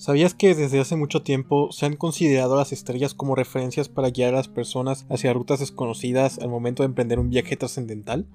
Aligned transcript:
¿Sabías 0.00 0.32
que 0.32 0.54
desde 0.54 0.80
hace 0.80 0.96
mucho 0.96 1.20
tiempo 1.20 1.70
se 1.72 1.84
han 1.84 1.94
considerado 1.94 2.56
las 2.56 2.72
estrellas 2.72 3.12
como 3.12 3.34
referencias 3.34 3.90
para 3.90 4.08
guiar 4.08 4.32
a 4.32 4.38
las 4.38 4.48
personas 4.48 5.04
hacia 5.10 5.34
rutas 5.34 5.60
desconocidas 5.60 6.38
al 6.38 6.48
momento 6.48 6.82
de 6.82 6.86
emprender 6.86 7.18
un 7.18 7.28
viaje 7.28 7.54
trascendental? 7.54 8.26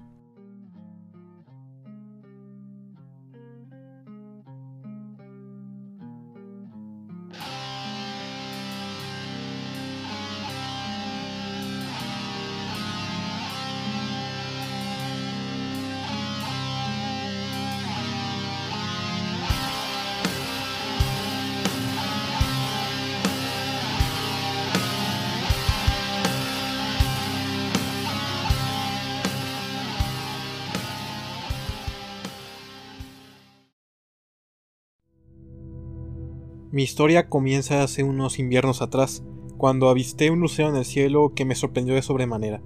Mi 36.72 36.82
historia 36.82 37.28
comienza 37.28 37.84
hace 37.84 38.02
unos 38.02 38.40
inviernos 38.40 38.82
atrás, 38.82 39.22
cuando 39.56 39.88
avisté 39.88 40.32
un 40.32 40.40
lucero 40.40 40.68
en 40.68 40.74
el 40.74 40.84
cielo 40.84 41.32
que 41.32 41.44
me 41.44 41.54
sorprendió 41.54 41.94
de 41.94 42.02
sobremanera. 42.02 42.60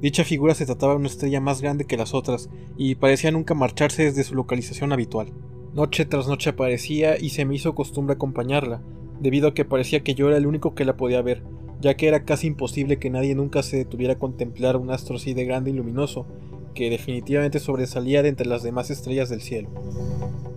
Dicha 0.00 0.22
figura 0.22 0.54
se 0.54 0.66
trataba 0.66 0.92
de 0.92 1.00
una 1.00 1.08
estrella 1.08 1.40
más 1.40 1.60
grande 1.60 1.84
que 1.84 1.96
las 1.96 2.14
otras, 2.14 2.48
y 2.76 2.94
parecía 2.94 3.32
nunca 3.32 3.54
marcharse 3.54 4.04
desde 4.04 4.22
su 4.22 4.36
localización 4.36 4.92
habitual. 4.92 5.32
Noche 5.74 6.04
tras 6.04 6.28
noche 6.28 6.50
aparecía 6.50 7.18
y 7.18 7.30
se 7.30 7.44
me 7.44 7.56
hizo 7.56 7.74
costumbre 7.74 8.14
acompañarla, 8.14 8.82
debido 9.20 9.48
a 9.48 9.54
que 9.54 9.64
parecía 9.64 10.04
que 10.04 10.14
yo 10.14 10.28
era 10.28 10.36
el 10.36 10.46
único 10.46 10.76
que 10.76 10.84
la 10.84 10.96
podía 10.96 11.20
ver, 11.20 11.42
ya 11.80 11.94
que 11.94 12.06
era 12.06 12.24
casi 12.24 12.46
imposible 12.46 13.00
que 13.00 13.10
nadie 13.10 13.34
nunca 13.34 13.64
se 13.64 13.78
detuviera 13.78 14.14
a 14.14 14.18
contemplar 14.18 14.76
un 14.76 14.92
astro 14.92 15.16
así 15.16 15.34
de 15.34 15.44
grande 15.44 15.72
y 15.72 15.74
luminoso, 15.74 16.24
que 16.74 16.90
definitivamente 16.90 17.60
sobresalía 17.60 18.22
de 18.22 18.28
entre 18.28 18.46
las 18.46 18.62
demás 18.62 18.90
estrellas 18.90 19.28
del 19.28 19.40
cielo. 19.40 19.68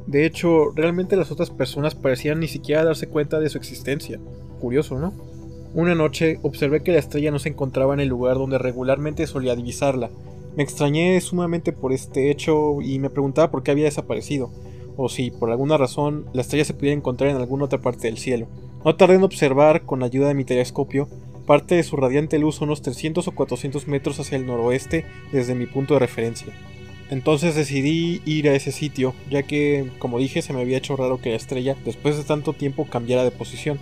De 0.07 0.25
hecho, 0.25 0.71
realmente 0.75 1.15
las 1.15 1.31
otras 1.31 1.49
personas 1.49 1.95
parecían 1.95 2.39
ni 2.39 2.47
siquiera 2.47 2.83
darse 2.83 3.07
cuenta 3.07 3.39
de 3.39 3.49
su 3.49 3.57
existencia. 3.57 4.19
Curioso, 4.59 4.99
¿no? 4.99 5.13
Una 5.73 5.95
noche 5.95 6.39
observé 6.43 6.83
que 6.83 6.91
la 6.91 6.99
estrella 6.99 7.31
no 7.31 7.39
se 7.39 7.49
encontraba 7.49 7.95
en 7.95 7.99
el 7.99 8.09
lugar 8.09 8.37
donde 8.37 8.59
regularmente 8.59 9.25
solía 9.25 9.55
divisarla. 9.55 10.11
Me 10.55 10.61
extrañé 10.61 11.19
sumamente 11.19 11.73
por 11.73 11.93
este 11.93 12.29
hecho 12.29 12.79
y 12.81 12.99
me 12.99 13.09
preguntaba 13.09 13.49
por 13.49 13.63
qué 13.63 13.71
había 13.71 13.85
desaparecido, 13.85 14.51
o 14.97 15.09
si 15.09 15.31
por 15.31 15.49
alguna 15.49 15.77
razón 15.77 16.25
la 16.31 16.41
estrella 16.41 16.63
se 16.63 16.75
pudiera 16.75 16.95
encontrar 16.95 17.31
en 17.31 17.37
alguna 17.37 17.65
otra 17.65 17.81
parte 17.81 18.07
del 18.07 18.19
cielo. 18.19 18.45
No 18.85 18.95
tardé 18.95 19.15
en 19.15 19.23
observar, 19.23 19.81
con 19.83 20.03
ayuda 20.03 20.27
de 20.27 20.35
mi 20.35 20.45
telescopio, 20.45 21.07
parte 21.45 21.75
de 21.75 21.83
su 21.83 21.95
radiante 21.95 22.39
luz 22.39 22.61
unos 22.61 22.81
300 22.81 23.27
o 23.27 23.31
400 23.31 23.87
metros 23.87 24.19
hacia 24.19 24.37
el 24.37 24.45
noroeste 24.45 25.05
desde 25.31 25.55
mi 25.55 25.65
punto 25.65 25.93
de 25.93 25.99
referencia. 25.99 26.53
Entonces 27.09 27.55
decidí 27.55 28.21
ir 28.25 28.49
a 28.49 28.55
ese 28.55 28.71
sitio, 28.71 29.13
ya 29.29 29.43
que, 29.43 29.89
como 29.99 30.19
dije, 30.19 30.41
se 30.41 30.53
me 30.53 30.61
había 30.61 30.77
hecho 30.77 30.95
raro 30.95 31.19
que 31.19 31.29
la 31.29 31.35
estrella, 31.35 31.75
después 31.85 32.17
de 32.17 32.23
tanto 32.23 32.53
tiempo, 32.53 32.85
cambiara 32.85 33.23
de 33.23 33.31
posición. 33.31 33.79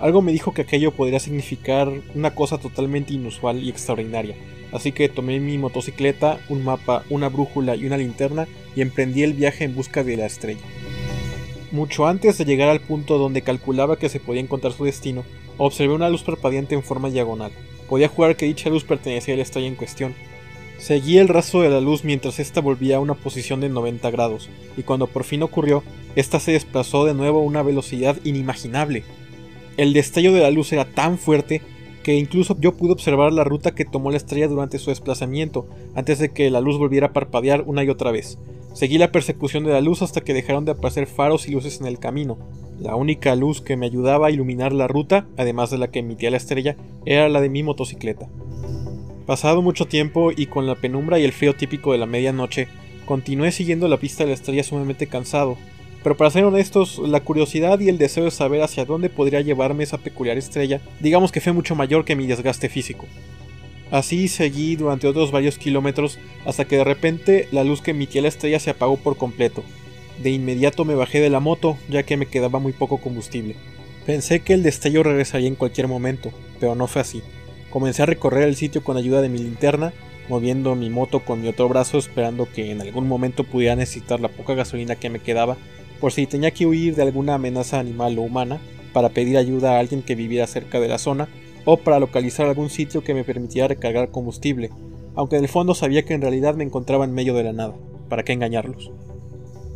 Algo 0.00 0.22
me 0.22 0.32
dijo 0.32 0.52
que 0.52 0.62
aquello 0.62 0.90
podría 0.90 1.20
significar 1.20 1.92
una 2.14 2.34
cosa 2.34 2.58
totalmente 2.58 3.12
inusual 3.12 3.62
y 3.62 3.68
extraordinaria, 3.68 4.34
así 4.72 4.90
que 4.90 5.08
tomé 5.08 5.38
mi 5.38 5.58
motocicleta, 5.58 6.40
un 6.48 6.64
mapa, 6.64 7.04
una 7.10 7.28
brújula 7.28 7.76
y 7.76 7.84
una 7.86 7.98
linterna 7.98 8.48
y 8.74 8.80
emprendí 8.80 9.22
el 9.22 9.34
viaje 9.34 9.64
en 9.64 9.76
busca 9.76 10.02
de 10.02 10.16
la 10.16 10.26
estrella. 10.26 10.62
Mucho 11.70 12.06
antes 12.06 12.36
de 12.36 12.44
llegar 12.44 12.68
al 12.68 12.80
punto 12.80 13.18
donde 13.18 13.42
calculaba 13.42 13.98
que 13.98 14.08
se 14.08 14.18
podía 14.18 14.42
encontrar 14.42 14.72
su 14.72 14.84
destino, 14.84 15.24
observé 15.58 15.94
una 15.94 16.10
luz 16.10 16.22
parpadeante 16.22 16.74
en 16.74 16.82
forma 16.82 17.10
diagonal. 17.10 17.52
Podía 17.88 18.08
jugar 18.08 18.36
que 18.36 18.46
dicha 18.46 18.70
luz 18.70 18.84
pertenecía 18.84 19.34
a 19.34 19.36
la 19.36 19.42
estrella 19.42 19.68
en 19.68 19.76
cuestión, 19.76 20.14
Seguí 20.82 21.18
el 21.18 21.28
rastro 21.28 21.60
de 21.60 21.70
la 21.70 21.80
luz 21.80 22.02
mientras 22.02 22.40
ésta 22.40 22.60
volvía 22.60 22.96
a 22.96 23.00
una 23.00 23.14
posición 23.14 23.60
de 23.60 23.68
90 23.68 24.10
grados, 24.10 24.50
y 24.76 24.82
cuando 24.82 25.06
por 25.06 25.22
fin 25.22 25.44
ocurrió, 25.44 25.84
ésta 26.16 26.40
se 26.40 26.50
desplazó 26.50 27.04
de 27.04 27.14
nuevo 27.14 27.38
a 27.38 27.44
una 27.44 27.62
velocidad 27.62 28.16
inimaginable. 28.24 29.04
El 29.76 29.92
destello 29.92 30.32
de 30.32 30.40
la 30.40 30.50
luz 30.50 30.72
era 30.72 30.84
tan 30.84 31.18
fuerte 31.18 31.62
que 32.02 32.16
incluso 32.16 32.56
yo 32.58 32.76
pude 32.76 32.94
observar 32.94 33.32
la 33.32 33.44
ruta 33.44 33.76
que 33.76 33.84
tomó 33.84 34.10
la 34.10 34.16
estrella 34.16 34.48
durante 34.48 34.80
su 34.80 34.90
desplazamiento, 34.90 35.68
antes 35.94 36.18
de 36.18 36.32
que 36.32 36.50
la 36.50 36.60
luz 36.60 36.78
volviera 36.78 37.06
a 37.06 37.12
parpadear 37.12 37.62
una 37.64 37.84
y 37.84 37.88
otra 37.88 38.10
vez. 38.10 38.36
Seguí 38.74 38.96
la 38.98 39.12
persecución 39.12 39.64
de 39.64 39.72
la 39.72 39.80
luz 39.80 40.02
hasta 40.02 40.22
que 40.22 40.34
dejaron 40.34 40.64
de 40.64 40.72
aparecer 40.72 41.06
faros 41.06 41.46
y 41.46 41.52
luces 41.52 41.80
en 41.80 41.86
el 41.86 41.98
camino. 41.98 42.38
La 42.80 42.96
única 42.96 43.36
luz 43.36 43.60
que 43.60 43.76
me 43.76 43.86
ayudaba 43.86 44.28
a 44.28 44.30
iluminar 44.30 44.72
la 44.72 44.88
ruta, 44.88 45.26
además 45.36 45.70
de 45.70 45.78
la 45.78 45.90
que 45.90 45.98
emitía 45.98 46.30
la 46.30 46.38
estrella, 46.38 46.76
era 47.04 47.28
la 47.28 47.40
de 47.40 47.50
mi 47.50 47.62
motocicleta. 47.62 48.28
Pasado 49.26 49.62
mucho 49.62 49.86
tiempo 49.86 50.32
y 50.34 50.46
con 50.46 50.66
la 50.66 50.74
penumbra 50.74 51.18
y 51.18 51.24
el 51.24 51.32
frío 51.32 51.54
típico 51.54 51.92
de 51.92 51.98
la 51.98 52.06
medianoche, 52.06 52.66
continué 53.04 53.52
siguiendo 53.52 53.88
la 53.88 53.98
pista 53.98 54.24
de 54.24 54.28
la 54.28 54.34
estrella 54.34 54.64
sumamente 54.64 55.06
cansado, 55.06 55.56
pero 56.02 56.16
para 56.16 56.30
ser 56.30 56.44
honestos, 56.44 56.98
la 56.98 57.20
curiosidad 57.20 57.78
y 57.78 57.88
el 57.88 57.98
deseo 57.98 58.24
de 58.24 58.30
saber 58.30 58.62
hacia 58.62 58.84
dónde 58.84 59.08
podría 59.08 59.40
llevarme 59.40 59.84
esa 59.84 59.98
peculiar 59.98 60.36
estrella, 60.36 60.80
digamos 61.00 61.30
que 61.30 61.40
fue 61.40 61.52
mucho 61.52 61.76
mayor 61.76 62.04
que 62.04 62.16
mi 62.16 62.26
desgaste 62.26 62.68
físico. 62.68 63.06
Así 63.92 64.28
seguí 64.28 64.74
durante 64.76 65.06
otros 65.06 65.32
varios 65.32 65.58
kilómetros 65.58 66.18
hasta 66.46 66.64
que 66.64 66.78
de 66.78 66.84
repente 66.84 67.46
la 67.52 67.62
luz 67.62 67.82
que 67.82 67.90
emitía 67.90 68.22
la 68.22 68.28
estrella 68.28 68.58
se 68.58 68.70
apagó 68.70 68.96
por 68.96 69.18
completo. 69.18 69.62
De 70.22 70.30
inmediato 70.30 70.86
me 70.86 70.94
bajé 70.94 71.20
de 71.20 71.28
la 71.28 71.40
moto 71.40 71.76
ya 71.90 72.02
que 72.02 72.16
me 72.16 72.24
quedaba 72.24 72.58
muy 72.58 72.72
poco 72.72 72.96
combustible. 72.96 73.54
Pensé 74.06 74.40
que 74.40 74.54
el 74.54 74.62
destello 74.62 75.02
regresaría 75.02 75.46
en 75.46 75.56
cualquier 75.56 75.88
momento, 75.88 76.32
pero 76.58 76.74
no 76.74 76.86
fue 76.86 77.02
así. 77.02 77.22
Comencé 77.68 78.02
a 78.02 78.06
recorrer 78.06 78.48
el 78.48 78.56
sitio 78.56 78.82
con 78.82 78.96
ayuda 78.96 79.20
de 79.20 79.28
mi 79.28 79.38
linterna, 79.38 79.92
moviendo 80.30 80.74
mi 80.74 80.88
moto 80.88 81.20
con 81.20 81.42
mi 81.42 81.48
otro 81.48 81.68
brazo 81.68 81.98
esperando 81.98 82.48
que 82.50 82.70
en 82.70 82.80
algún 82.80 83.06
momento 83.06 83.44
pudiera 83.44 83.76
necesitar 83.76 84.20
la 84.20 84.28
poca 84.28 84.54
gasolina 84.54 84.96
que 84.96 85.10
me 85.10 85.18
quedaba 85.18 85.58
por 86.00 86.12
si 86.12 86.26
tenía 86.26 86.50
que 86.50 86.64
huir 86.64 86.96
de 86.96 87.02
alguna 87.02 87.34
amenaza 87.34 87.78
animal 87.78 88.18
o 88.18 88.22
humana, 88.22 88.58
para 88.94 89.10
pedir 89.10 89.36
ayuda 89.36 89.76
a 89.76 89.80
alguien 89.80 90.02
que 90.02 90.14
viviera 90.14 90.46
cerca 90.46 90.80
de 90.80 90.88
la 90.88 90.98
zona 90.98 91.28
o 91.64 91.76
para 91.76 92.00
localizar 92.00 92.46
algún 92.46 92.70
sitio 92.70 93.04
que 93.04 93.14
me 93.14 93.24
permitiera 93.24 93.68
recargar 93.68 94.10
combustible, 94.10 94.70
aunque 95.14 95.36
en 95.36 95.42
el 95.42 95.48
fondo 95.48 95.74
sabía 95.74 96.04
que 96.04 96.14
en 96.14 96.22
realidad 96.22 96.54
me 96.54 96.64
encontraba 96.64 97.04
en 97.04 97.14
medio 97.14 97.34
de 97.34 97.44
la 97.44 97.52
nada, 97.52 97.74
para 98.08 98.24
qué 98.24 98.32
engañarlos. 98.32 98.90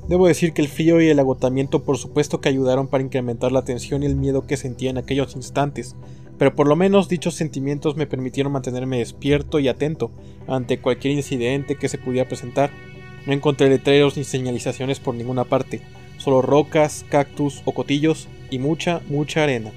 Debo 0.09 0.29
decir 0.29 0.53
que 0.53 0.63
el 0.63 0.69
frío 0.69 1.01
y 1.01 1.09
el 1.09 1.19
agotamiento 1.19 1.83
por 1.83 1.99
supuesto 1.99 2.41
que 2.41 2.49
ayudaron 2.49 2.87
para 2.87 3.03
incrementar 3.03 3.51
la 3.51 3.65
tensión 3.65 4.03
y 4.03 4.07
el 4.07 4.15
miedo 4.15 4.47
que 4.47 4.57
sentía 4.57 4.91
en 4.91 4.99
aquellos 4.99 5.35
instantes, 5.35 5.97
pero 6.39 6.55
por 6.55 6.69
lo 6.69 6.77
menos 6.77 7.09
dichos 7.09 7.35
sentimientos 7.35 7.97
me 7.97 8.07
permitieron 8.07 8.53
mantenerme 8.53 8.99
despierto 8.99 9.59
y 9.59 9.69
atento 9.69 10.13
ante 10.47 10.79
cualquier 10.79 11.15
incidente 11.15 11.77
que 11.77 11.89
se 11.89 11.99
pudiera 11.99 12.29
presentar. 12.29 12.71
No 13.27 13.33
encontré 13.33 13.69
letreros 13.69 14.17
ni 14.17 14.23
señalizaciones 14.23 15.01
por 15.01 15.15
ninguna 15.15 15.45
parte, 15.45 15.81
solo 16.19 16.41
rocas, 16.41 17.05
cactus 17.09 17.63
o 17.65 17.73
cotillos 17.73 18.29
y 18.51 18.61
mucha, 18.61 19.01
mucha 19.09 19.43
arena. 19.43 19.73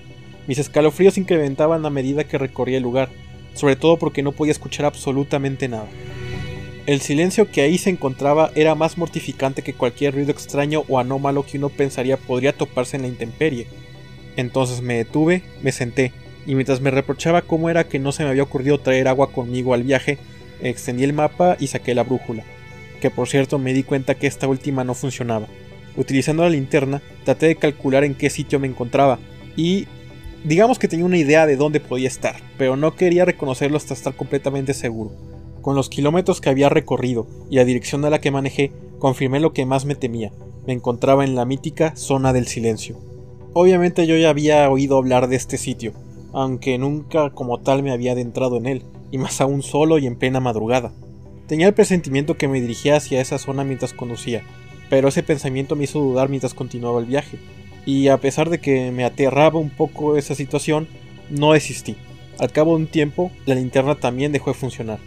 Mis 0.50 0.58
escalofríos 0.58 1.20
incrementaban 1.20 1.86
a 1.86 1.92
medida 1.92 2.24
que 2.24 2.40
recorría 2.40 2.78
el 2.78 2.84
lugar, 2.84 3.10
sobre 3.54 3.76
todo 3.76 3.98
porque 3.98 4.24
no 4.24 4.32
podía 4.32 4.52
escuchar 4.52 4.88
absolutamente 4.88 5.68
nada. 5.68 5.86
El 6.88 7.02
silencio 7.02 7.52
que 7.52 7.62
ahí 7.62 7.78
se 7.78 7.92
encontraba 7.92 8.50
era 8.56 8.74
más 8.74 8.98
mortificante 8.98 9.62
que 9.62 9.76
cualquier 9.76 10.16
ruido 10.16 10.32
extraño 10.32 10.86
o 10.88 10.98
anómalo 10.98 11.46
que 11.46 11.60
uno 11.60 11.70
pensaría 11.70 12.18
podría 12.18 12.58
toparse 12.58 12.96
en 12.96 13.04
la 13.04 13.10
intemperie. 13.10 13.68
Entonces 14.38 14.82
me 14.82 14.96
detuve, 14.96 15.44
me 15.62 15.72
senté, 15.72 16.14
y 16.48 16.56
mientras 16.56 16.82
me 16.82 16.90
reprochaba 16.90 17.44
cómo 17.44 17.70
era 17.70 17.88
que 17.88 18.00
no 18.00 18.12
se 18.12 18.24
me 18.24 18.32
había 18.32 18.42
ocurrido 18.42 18.80
traer 18.80 19.08
agua 19.08 19.32
conmigo 19.32 19.76
al 19.76 19.84
viaje, 19.84 20.18
extendí 20.64 21.04
el 21.04 21.14
mapa 21.14 21.58
y 21.60 21.68
saqué 21.68 21.94
la 21.94 22.02
brújula, 22.02 22.44
que 23.02 23.12
por 23.12 23.28
cierto 23.28 23.60
me 23.60 23.72
di 23.72 23.84
cuenta 23.84 24.16
que 24.16 24.26
esta 24.26 24.48
última 24.48 24.84
no 24.84 24.96
funcionaba. 24.96 25.46
Utilizando 25.96 26.42
la 26.42 26.50
linterna, 26.50 27.04
traté 27.24 27.46
de 27.46 27.56
calcular 27.56 28.04
en 28.04 28.16
qué 28.16 28.32
sitio 28.32 28.60
me 28.60 28.68
encontraba 28.68 29.20
y 29.56 29.86
digamos 30.44 30.80
que 30.80 30.88
tenía 30.88 31.06
una 31.06 31.18
idea 31.18 31.46
de 31.46 31.58
dónde 31.58 31.80
podía 31.80 32.08
estar, 32.08 32.36
pero 32.58 32.76
no 32.76 32.96
quería 32.96 33.26
reconocerlo 33.26 33.78
hasta 33.78 33.94
estar 33.94 34.16
completamente 34.16 34.74
seguro. 34.74 35.12
Con 35.62 35.76
los 35.76 35.90
kilómetros 35.90 36.42
que 36.42 36.50
había 36.50 36.70
recorrido 36.70 37.28
y 37.50 37.58
la 37.58 37.66
dirección 37.66 38.06
a 38.06 38.10
la 38.10 38.22
que 38.22 38.32
manejé, 38.32 38.72
confirmé 38.98 39.40
lo 39.40 39.54
que 39.54 39.66
más 39.66 39.86
me 39.86 39.96
temía. 39.96 40.32
Me 40.66 40.74
encontraba 40.74 41.24
en 41.24 41.36
la 41.36 41.46
mítica 41.46 41.96
zona 41.96 42.34
del 42.34 42.48
silencio. 42.48 42.98
Obviamente 43.54 44.08
yo 44.08 44.16
ya 44.16 44.30
había 44.30 44.70
oído 44.70 44.98
hablar 44.98 45.28
de 45.28 45.36
este 45.36 45.58
sitio, 45.58 45.94
aunque 46.34 46.78
nunca 46.78 47.32
como 47.32 47.60
tal 47.60 47.84
me 47.84 47.92
había 47.92 48.12
adentrado 48.12 48.58
en 48.58 48.68
él, 48.68 48.84
y 49.12 49.18
más 49.18 49.42
aún 49.42 49.64
solo 49.64 49.98
y 49.98 50.06
en 50.06 50.16
plena 50.16 50.40
madrugada. 50.40 50.94
Tenía 51.48 51.68
el 51.68 51.74
presentimiento 51.74 52.38
que 52.38 52.48
me 52.48 52.62
dirigía 52.62 52.98
hacia 52.98 53.22
esa 53.22 53.40
zona 53.40 53.64
mientras 53.64 53.94
conducía, 53.94 54.44
pero 54.90 55.08
ese 55.08 55.24
pensamiento 55.24 55.76
me 55.76 55.86
hizo 55.86 56.00
dudar 56.00 56.30
mientras 56.30 56.54
continuaba 56.54 57.00
el 57.00 57.08
viaje, 57.08 57.40
y 57.86 58.08
a 58.08 58.18
pesar 58.18 58.50
de 58.50 58.60
que 58.60 58.92
me 58.92 59.06
aterraba 59.06 59.60
un 59.60 59.70
poco 59.70 60.18
esa 60.18 60.36
situación, 60.36 60.88
no 61.30 61.54
desistí. 61.54 61.96
Al 62.38 62.52
cabo 62.52 62.72
de 62.72 62.84
un 62.84 62.88
tiempo, 62.88 63.32
la 63.46 63.56
linterna 63.56 63.96
también 63.96 64.32
dejó 64.32 64.52
de 64.52 64.60
funcionar. 64.60 65.00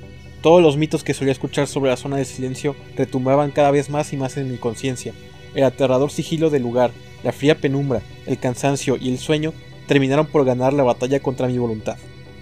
Todos 0.43 0.61
los 0.61 0.77
mitos 0.77 1.05
que 1.05 1.15
solía 1.15 1.33
escuchar 1.33 1.67
sobre 1.67 1.91
la 1.91 1.97
zona 1.97 2.17
del 2.17 2.27
silencio 2.27 2.75
retumbaban 2.97 3.53
cada 3.53 3.71
vez 3.71 3.91
más 3.91 4.13
y 4.13 4.17
más 4.17 4.37
en 4.37 4.51
mi 4.51 4.59
conciencia. 4.59 5.15
El 5.55 5.65
aterrador 5.65 6.11
sigilo 6.11 6.51
del 6.51 6.63
lugar, 6.63 6.91
la 7.23 7.33
fría 7.33 7.59
penumbra, 7.59 8.03
el 8.27 8.39
cansancio 8.39 8.97
y 9.01 9.11
el 9.11 9.19
sueño 9.19 9.53
terminaron 9.87 10.27
por 10.27 10.45
ganar 10.45 10.73
la 10.73 10.83
batalla 10.83 11.21
contra 11.21 11.47
mi 11.47 11.59
voluntad. 11.59 11.97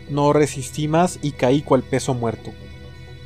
No 0.09 0.32
resistí 0.32 0.88
más 0.88 1.19
y 1.23 1.32
caí 1.32 1.62
cual 1.62 1.82
peso 1.82 2.15
muerto. 2.15 2.53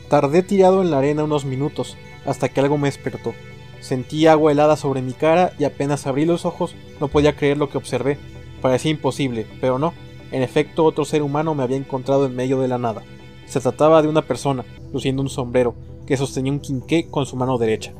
Tardé 0.08 0.42
tirado 0.42 0.82
en 0.82 0.90
la 0.90 0.98
arena 0.98 1.24
unos 1.24 1.44
minutos, 1.44 1.96
hasta 2.26 2.48
que 2.48 2.60
algo 2.60 2.76
me 2.76 2.88
despertó. 2.88 3.34
Sentí 3.84 4.26
agua 4.26 4.50
helada 4.50 4.76
sobre 4.78 5.02
mi 5.02 5.12
cara 5.12 5.52
y 5.58 5.64
apenas 5.64 6.06
abrí 6.06 6.24
los 6.24 6.46
ojos 6.46 6.74
no 7.02 7.08
podía 7.08 7.36
creer 7.36 7.58
lo 7.58 7.68
que 7.68 7.76
observé. 7.76 8.16
Parecía 8.62 8.90
imposible, 8.90 9.46
pero 9.60 9.78
no. 9.78 9.92
En 10.32 10.40
efecto, 10.40 10.86
otro 10.86 11.04
ser 11.04 11.20
humano 11.20 11.54
me 11.54 11.64
había 11.64 11.76
encontrado 11.76 12.24
en 12.24 12.34
medio 12.34 12.58
de 12.60 12.68
la 12.68 12.78
nada. 12.78 13.02
Se 13.44 13.60
trataba 13.60 14.00
de 14.00 14.08
una 14.08 14.22
persona, 14.22 14.64
luciendo 14.90 15.20
un 15.20 15.28
sombrero, 15.28 15.74
que 16.06 16.16
sostenía 16.16 16.50
un 16.50 16.60
quinqué 16.60 17.10
con 17.10 17.26
su 17.26 17.36
mano 17.36 17.58
derecha. 17.58 17.92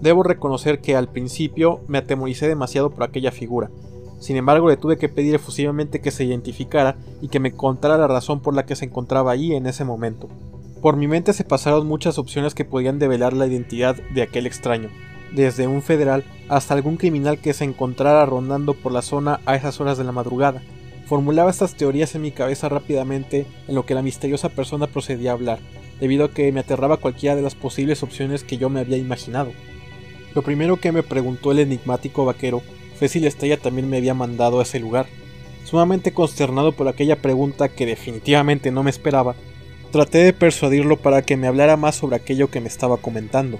Debo 0.00 0.22
reconocer 0.22 0.80
que 0.80 0.94
al 0.94 1.08
principio 1.08 1.80
me 1.88 1.98
atemoricé 1.98 2.46
demasiado 2.46 2.90
por 2.90 3.02
aquella 3.02 3.32
figura. 3.32 3.68
Sin 4.20 4.36
embargo, 4.36 4.68
le 4.68 4.76
tuve 4.76 4.96
que 4.96 5.08
pedir 5.08 5.34
efusivamente 5.34 6.00
que 6.00 6.12
se 6.12 6.22
identificara 6.22 6.98
y 7.20 7.26
que 7.26 7.40
me 7.40 7.50
contara 7.50 7.98
la 7.98 8.06
razón 8.06 8.38
por 8.38 8.54
la 8.54 8.64
que 8.64 8.76
se 8.76 8.84
encontraba 8.84 9.32
ahí 9.32 9.54
en 9.54 9.66
ese 9.66 9.84
momento. 9.84 10.28
Por 10.80 10.96
mi 10.96 11.06
mente 11.08 11.34
se 11.34 11.44
pasaron 11.44 11.86
muchas 11.86 12.16
opciones 12.16 12.54
que 12.54 12.64
podían 12.64 12.98
develar 12.98 13.34
la 13.34 13.46
identidad 13.46 13.96
de 14.14 14.22
aquel 14.22 14.46
extraño, 14.46 14.88
desde 15.30 15.66
un 15.66 15.82
federal 15.82 16.24
hasta 16.48 16.72
algún 16.72 16.96
criminal 16.96 17.38
que 17.38 17.52
se 17.52 17.64
encontrara 17.64 18.24
rondando 18.24 18.72
por 18.72 18.90
la 18.90 19.02
zona 19.02 19.40
a 19.44 19.56
esas 19.56 19.78
horas 19.80 19.98
de 19.98 20.04
la 20.04 20.12
madrugada. 20.12 20.62
Formulaba 21.04 21.50
estas 21.50 21.74
teorías 21.74 22.14
en 22.14 22.22
mi 22.22 22.30
cabeza 22.30 22.70
rápidamente 22.70 23.46
en 23.68 23.74
lo 23.74 23.84
que 23.84 23.94
la 23.94 24.00
misteriosa 24.00 24.48
persona 24.48 24.86
procedía 24.86 25.32
a 25.32 25.34
hablar, 25.34 25.58
debido 26.00 26.24
a 26.24 26.30
que 26.30 26.50
me 26.50 26.60
aterraba 26.60 26.96
cualquiera 26.96 27.36
de 27.36 27.42
las 27.42 27.54
posibles 27.54 28.02
opciones 28.02 28.42
que 28.42 28.56
yo 28.56 28.70
me 28.70 28.80
había 28.80 28.96
imaginado. 28.96 29.52
Lo 30.34 30.40
primero 30.40 30.78
que 30.78 30.92
me 30.92 31.02
preguntó 31.02 31.52
el 31.52 31.58
enigmático 31.58 32.24
vaquero 32.24 32.62
fue 32.98 33.08
si 33.08 33.20
la 33.20 33.28
estrella 33.28 33.58
también 33.58 33.90
me 33.90 33.98
había 33.98 34.14
mandado 34.14 34.60
a 34.60 34.62
ese 34.62 34.80
lugar. 34.80 35.06
Sumamente 35.64 36.12
consternado 36.12 36.72
por 36.72 36.88
aquella 36.88 37.20
pregunta 37.20 37.68
que 37.68 37.84
definitivamente 37.84 38.70
no 38.70 38.82
me 38.82 38.90
esperaba, 38.90 39.34
traté 39.90 40.18
de 40.18 40.32
persuadirlo 40.32 40.96
para 40.96 41.22
que 41.22 41.36
me 41.36 41.46
hablara 41.46 41.76
más 41.76 41.96
sobre 41.96 42.16
aquello 42.16 42.50
que 42.50 42.60
me 42.60 42.68
estaba 42.68 42.96
comentando. 42.96 43.58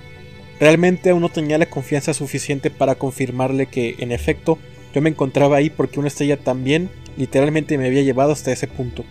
Realmente 0.58 1.10
aún 1.10 1.22
no 1.22 1.28
tenía 1.28 1.58
la 1.58 1.70
confianza 1.70 2.14
suficiente 2.14 2.70
para 2.70 2.94
confirmarle 2.94 3.66
que, 3.66 3.96
en 3.98 4.12
efecto, 4.12 4.58
yo 4.94 5.00
me 5.00 5.10
encontraba 5.10 5.56
ahí 5.56 5.70
porque 5.70 5.98
una 5.98 6.08
estrella 6.08 6.36
también 6.36 6.90
literalmente 7.16 7.78
me 7.78 7.86
había 7.86 8.02
llevado 8.02 8.32
hasta 8.32 8.52
ese 8.52 8.66
punto. 8.66 9.04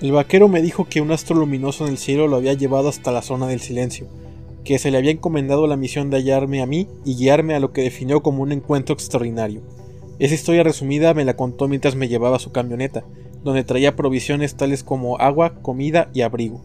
El 0.00 0.12
vaquero 0.12 0.48
me 0.48 0.62
dijo 0.62 0.86
que 0.88 1.00
un 1.00 1.12
astro 1.12 1.36
luminoso 1.36 1.86
en 1.86 1.92
el 1.92 1.98
cielo 1.98 2.26
lo 2.26 2.36
había 2.36 2.54
llevado 2.54 2.88
hasta 2.88 3.12
la 3.12 3.22
zona 3.22 3.46
del 3.46 3.60
silencio, 3.60 4.08
que 4.64 4.78
se 4.78 4.90
le 4.90 4.98
había 4.98 5.12
encomendado 5.12 5.66
la 5.66 5.76
misión 5.76 6.10
de 6.10 6.16
hallarme 6.18 6.60
a 6.60 6.66
mí 6.66 6.88
y 7.04 7.16
guiarme 7.16 7.54
a 7.54 7.60
lo 7.60 7.72
que 7.72 7.82
definió 7.82 8.22
como 8.22 8.42
un 8.42 8.52
encuentro 8.52 8.94
extraordinario. 8.94 9.62
Esa 10.18 10.34
historia 10.34 10.62
resumida 10.62 11.14
me 11.14 11.24
la 11.24 11.36
contó 11.36 11.68
mientras 11.68 11.94
me 11.94 12.08
llevaba 12.08 12.38
su 12.38 12.52
camioneta, 12.52 13.04
donde 13.44 13.64
traía 13.64 13.96
provisiones 13.96 14.56
tales 14.56 14.82
como 14.82 15.18
agua, 15.18 15.54
comida 15.62 16.10
y 16.14 16.22
abrigo. 16.22 16.62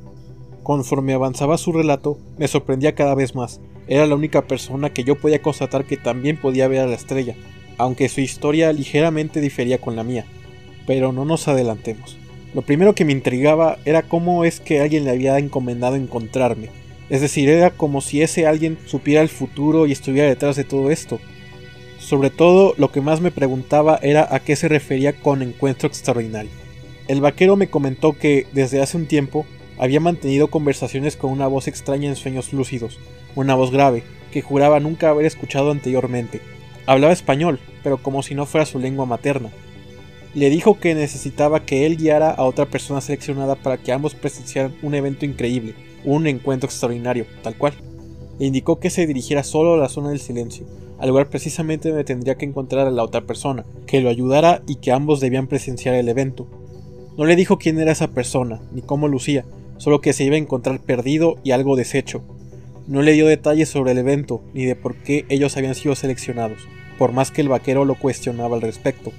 Conforme 0.63 1.13
avanzaba 1.13 1.57
su 1.57 1.71
relato, 1.71 2.17
me 2.37 2.47
sorprendía 2.47 2.95
cada 2.95 3.15
vez 3.15 3.35
más. 3.35 3.61
Era 3.87 4.05
la 4.05 4.15
única 4.15 4.47
persona 4.47 4.91
que 4.91 5.03
yo 5.03 5.15
podía 5.15 5.41
constatar 5.41 5.85
que 5.85 5.97
también 5.97 6.37
podía 6.37 6.67
ver 6.67 6.81
a 6.81 6.87
la 6.87 6.95
estrella, 6.95 7.35
aunque 7.77 8.09
su 8.09 8.21
historia 8.21 8.73
ligeramente 8.73 9.39
difería 9.39 9.79
con 9.79 9.95
la 9.95 10.03
mía. 10.03 10.25
Pero 10.85 11.11
no 11.11 11.25
nos 11.25 11.47
adelantemos. 11.47 12.17
Lo 12.53 12.61
primero 12.61 12.95
que 12.95 13.05
me 13.05 13.13
intrigaba 13.13 13.77
era 13.85 14.03
cómo 14.03 14.43
es 14.43 14.59
que 14.59 14.79
alguien 14.81 15.05
le 15.05 15.11
había 15.11 15.37
encomendado 15.37 15.95
encontrarme, 15.95 16.69
es 17.09 17.21
decir, 17.21 17.49
era 17.49 17.71
como 17.71 18.01
si 18.01 18.21
ese 18.21 18.47
alguien 18.47 18.77
supiera 18.85 19.21
el 19.21 19.29
futuro 19.29 19.87
y 19.87 19.93
estuviera 19.93 20.27
detrás 20.27 20.55
de 20.55 20.65
todo 20.65 20.91
esto. 20.91 21.19
Sobre 21.99 22.29
todo, 22.29 22.73
lo 22.77 22.91
que 22.91 23.01
más 23.01 23.21
me 23.21 23.31
preguntaba 23.31 23.99
era 24.01 24.27
a 24.33 24.39
qué 24.39 24.55
se 24.55 24.67
refería 24.67 25.13
con 25.13 25.41
encuentro 25.41 25.87
extraordinario. 25.87 26.51
El 27.07 27.21
vaquero 27.21 27.55
me 27.55 27.69
comentó 27.69 28.13
que, 28.13 28.47
desde 28.51 28.81
hace 28.81 28.97
un 28.97 29.05
tiempo, 29.05 29.45
había 29.77 29.99
mantenido 29.99 30.49
conversaciones 30.49 31.15
con 31.15 31.31
una 31.31 31.47
voz 31.47 31.67
extraña 31.67 32.09
en 32.09 32.15
sueños 32.15 32.51
lúcidos, 32.51 32.99
una 33.35 33.55
voz 33.55 33.71
grave, 33.71 34.03
que 34.31 34.41
juraba 34.41 34.79
nunca 34.79 35.09
haber 35.09 35.25
escuchado 35.25 35.71
anteriormente. 35.71 36.41
Hablaba 36.85 37.13
español, 37.13 37.59
pero 37.83 37.97
como 37.97 38.23
si 38.23 38.35
no 38.35 38.45
fuera 38.45 38.65
su 38.65 38.79
lengua 38.79 39.05
materna. 39.05 39.51
Le 40.33 40.49
dijo 40.49 40.79
que 40.79 40.95
necesitaba 40.95 41.65
que 41.65 41.85
él 41.85 41.97
guiara 41.97 42.31
a 42.31 42.43
otra 42.43 42.65
persona 42.65 42.99
seleccionada 42.99 43.55
para 43.55 43.77
que 43.77 43.93
ambos 43.93 44.13
presenciaran 44.13 44.75
un 44.81 44.93
evento 44.93 45.25
increíble, 45.25 45.75
un 46.03 46.27
encuentro 46.27 46.67
extraordinario, 46.67 47.25
tal 47.41 47.55
cual. 47.55 47.73
Le 48.37 48.47
indicó 48.47 48.79
que 48.79 48.89
se 48.89 49.07
dirigiera 49.07 49.43
solo 49.43 49.75
a 49.75 49.77
la 49.77 49.89
zona 49.89 50.09
del 50.09 50.19
silencio, 50.19 50.65
al 50.99 51.09
lugar 51.09 51.29
precisamente 51.29 51.89
donde 51.89 52.03
tendría 52.03 52.35
que 52.35 52.45
encontrar 52.45 52.85
a 52.85 52.91
la 52.91 53.03
otra 53.03 53.21
persona, 53.21 53.65
que 53.85 54.01
lo 54.01 54.09
ayudara 54.09 54.61
y 54.67 54.75
que 54.75 54.91
ambos 54.91 55.19
debían 55.19 55.47
presenciar 55.47 55.95
el 55.95 56.09
evento. 56.09 56.47
No 57.17 57.25
le 57.25 57.35
dijo 57.35 57.57
quién 57.57 57.79
era 57.79 57.93
esa 57.93 58.09
persona, 58.09 58.61
ni 58.71 58.83
cómo 58.83 59.07
lucía, 59.07 59.43
solo 59.77 60.01
que 60.01 60.13
se 60.13 60.23
iba 60.23 60.35
a 60.35 60.39
encontrar 60.39 60.79
perdido 60.79 61.37
y 61.43 61.49
algo 61.49 61.75
deshecho. 61.75 62.21
No 62.85 63.01
le 63.01 63.13
dio 63.13 63.25
detalles 63.25 63.69
sobre 63.69 63.93
el 63.93 63.97
evento, 63.97 64.43
ni 64.53 64.65
de 64.65 64.75
por 64.75 64.95
qué 64.95 65.25
ellos 65.29 65.57
habían 65.57 65.73
sido 65.73 65.95
seleccionados, 65.95 66.59
por 66.99 67.13
más 67.13 67.31
que 67.31 67.41
el 67.41 67.49
vaquero 67.49 67.85
lo 67.85 67.95
cuestionaba 67.95 68.55
al 68.55 68.61
respecto. 68.61 69.11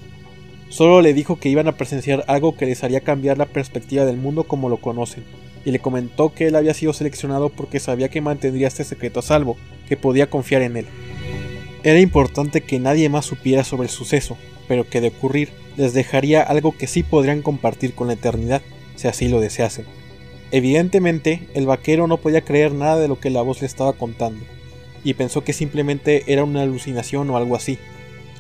Solo 0.68 1.02
le 1.02 1.12
dijo 1.12 1.40
que 1.40 1.48
iban 1.48 1.66
a 1.66 1.76
presenciar 1.76 2.22
algo 2.28 2.56
que 2.56 2.66
les 2.66 2.84
haría 2.84 3.00
cambiar 3.00 3.36
la 3.36 3.46
perspectiva 3.46 4.04
del 4.04 4.16
mundo 4.16 4.44
como 4.44 4.68
lo 4.68 4.76
conocen, 4.76 5.24
y 5.64 5.72
le 5.72 5.80
comentó 5.80 6.32
que 6.32 6.46
él 6.46 6.54
había 6.54 6.74
sido 6.74 6.92
seleccionado 6.92 7.48
porque 7.48 7.80
sabía 7.80 8.10
que 8.10 8.20
mantendría 8.20 8.68
este 8.68 8.84
secreto 8.84 9.18
a 9.18 9.24
salvo, 9.24 9.56
que 9.88 9.96
podía 9.96 10.30
confiar 10.30 10.62
en 10.62 10.76
él. 10.76 10.86
Era 11.82 11.98
importante 11.98 12.60
que 12.60 12.78
nadie 12.78 13.08
más 13.08 13.26
supiera 13.26 13.64
sobre 13.64 13.88
el 13.88 13.92
suceso, 13.92 14.38
pero 14.68 14.88
que 14.88 15.00
de 15.00 15.08
ocurrir 15.08 15.48
les 15.78 15.94
dejaría 15.94 16.42
algo 16.42 16.76
que 16.76 16.88
sí 16.88 17.02
podrían 17.02 17.40
compartir 17.40 17.94
con 17.94 18.08
la 18.08 18.14
eternidad, 18.14 18.60
si 18.96 19.08
así 19.08 19.28
lo 19.28 19.40
deseasen. 19.40 19.86
Evidentemente, 20.50 21.48
el 21.54 21.66
vaquero 21.66 22.06
no 22.08 22.16
podía 22.16 22.42
creer 22.42 22.74
nada 22.74 22.98
de 22.98 23.08
lo 23.08 23.20
que 23.20 23.30
la 23.30 23.42
voz 23.42 23.60
le 23.60 23.66
estaba 23.66 23.92
contando, 23.92 24.44
y 25.04 25.14
pensó 25.14 25.44
que 25.44 25.52
simplemente 25.52 26.24
era 26.26 26.42
una 26.42 26.62
alucinación 26.62 27.30
o 27.30 27.36
algo 27.36 27.54
así. 27.54 27.78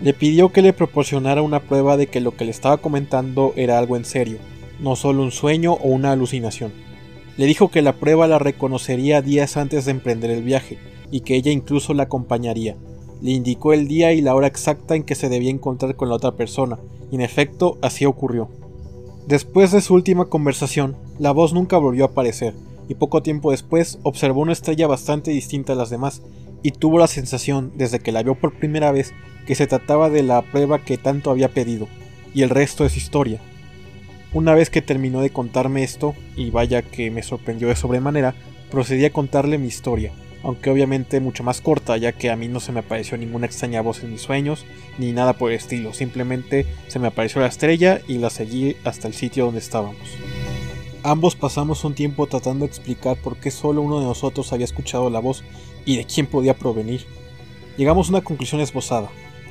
Le 0.00 0.14
pidió 0.14 0.50
que 0.52 0.62
le 0.62 0.72
proporcionara 0.72 1.40
una 1.40 1.60
prueba 1.60 1.96
de 1.96 2.08
que 2.08 2.20
lo 2.20 2.36
que 2.36 2.44
le 2.44 2.50
estaba 2.50 2.78
comentando 2.78 3.52
era 3.56 3.78
algo 3.78 3.96
en 3.96 4.04
serio, 4.04 4.38
no 4.80 4.96
solo 4.96 5.22
un 5.22 5.30
sueño 5.30 5.74
o 5.74 5.88
una 5.88 6.12
alucinación. 6.12 6.72
Le 7.36 7.46
dijo 7.46 7.70
que 7.70 7.82
la 7.82 7.92
prueba 7.92 8.26
la 8.26 8.40
reconocería 8.40 9.22
días 9.22 9.56
antes 9.56 9.84
de 9.84 9.92
emprender 9.92 10.30
el 10.30 10.42
viaje 10.42 10.78
y 11.12 11.20
que 11.20 11.36
ella 11.36 11.52
incluso 11.52 11.94
la 11.94 12.04
acompañaría. 12.04 12.76
Le 13.20 13.32
indicó 13.32 13.72
el 13.72 13.88
día 13.88 14.12
y 14.12 14.20
la 14.20 14.34
hora 14.34 14.46
exacta 14.46 14.94
en 14.94 15.02
que 15.02 15.14
se 15.14 15.28
debía 15.28 15.50
encontrar 15.50 15.96
con 15.96 16.08
la 16.08 16.14
otra 16.14 16.32
persona, 16.32 16.78
y 17.10 17.16
en 17.16 17.20
efecto 17.20 17.78
así 17.82 18.04
ocurrió. 18.04 18.48
Después 19.26 19.72
de 19.72 19.80
su 19.80 19.94
última 19.94 20.26
conversación, 20.26 20.96
la 21.18 21.32
voz 21.32 21.52
nunca 21.52 21.78
volvió 21.78 22.04
a 22.04 22.08
aparecer, 22.08 22.54
y 22.88 22.94
poco 22.94 23.22
tiempo 23.22 23.50
después 23.50 23.98
observó 24.02 24.40
una 24.40 24.52
estrella 24.52 24.86
bastante 24.86 25.30
distinta 25.32 25.72
a 25.72 25.76
las 25.76 25.90
demás, 25.90 26.22
y 26.62 26.70
tuvo 26.70 26.98
la 26.98 27.06
sensación, 27.06 27.72
desde 27.76 28.00
que 28.00 28.12
la 28.12 28.22
vio 28.22 28.36
por 28.36 28.58
primera 28.58 28.92
vez, 28.92 29.12
que 29.46 29.54
se 29.54 29.66
trataba 29.66 30.10
de 30.10 30.22
la 30.22 30.42
prueba 30.42 30.78
que 30.78 30.96
tanto 30.96 31.30
había 31.30 31.48
pedido, 31.48 31.88
y 32.34 32.42
el 32.42 32.50
resto 32.50 32.84
es 32.84 32.96
historia. 32.96 33.40
Una 34.32 34.54
vez 34.54 34.70
que 34.70 34.82
terminó 34.82 35.20
de 35.20 35.30
contarme 35.30 35.82
esto, 35.82 36.14
y 36.36 36.50
vaya 36.50 36.82
que 36.82 37.10
me 37.10 37.22
sorprendió 37.22 37.68
de 37.68 37.76
sobremanera, 37.76 38.34
procedí 38.70 39.04
a 39.04 39.12
contarle 39.12 39.58
mi 39.58 39.66
historia, 39.66 40.12
aunque 40.42 40.70
obviamente 40.70 41.20
mucho 41.20 41.42
más 41.42 41.60
corta, 41.60 41.96
ya 41.96 42.12
que 42.12 42.30
a 42.30 42.36
mí 42.36 42.48
no 42.48 42.60
se 42.60 42.72
me 42.72 42.80
apareció 42.80 43.16
ninguna 43.16 43.46
extraña 43.46 43.80
voz 43.80 44.02
en 44.02 44.12
mis 44.12 44.22
sueños, 44.22 44.64
ni 44.98 45.12
nada 45.12 45.32
por 45.32 45.50
el 45.50 45.56
estilo, 45.56 45.92
simplemente 45.92 46.66
se 46.86 46.98
me 46.98 47.08
apareció 47.08 47.40
la 47.40 47.48
estrella 47.48 48.00
y 48.06 48.18
la 48.18 48.30
seguí 48.30 48.76
hasta 48.84 49.08
el 49.08 49.14
sitio 49.14 49.46
donde 49.46 49.60
estábamos. 49.60 49.96
Ambos 51.02 51.36
pasamos 51.36 51.84
un 51.84 51.94
tiempo 51.94 52.26
tratando 52.26 52.64
de 52.64 52.70
explicar 52.70 53.16
por 53.16 53.36
qué 53.36 53.50
solo 53.50 53.82
uno 53.82 54.00
de 54.00 54.06
nosotros 54.06 54.52
había 54.52 54.64
escuchado 54.64 55.10
la 55.10 55.20
voz 55.20 55.44
y 55.84 55.96
de 55.96 56.04
quién 56.04 56.26
podía 56.26 56.56
provenir. 56.56 57.06
Llegamos 57.76 58.08
a 58.08 58.10
una 58.10 58.20
conclusión 58.20 58.60
esbozada. 58.60 59.08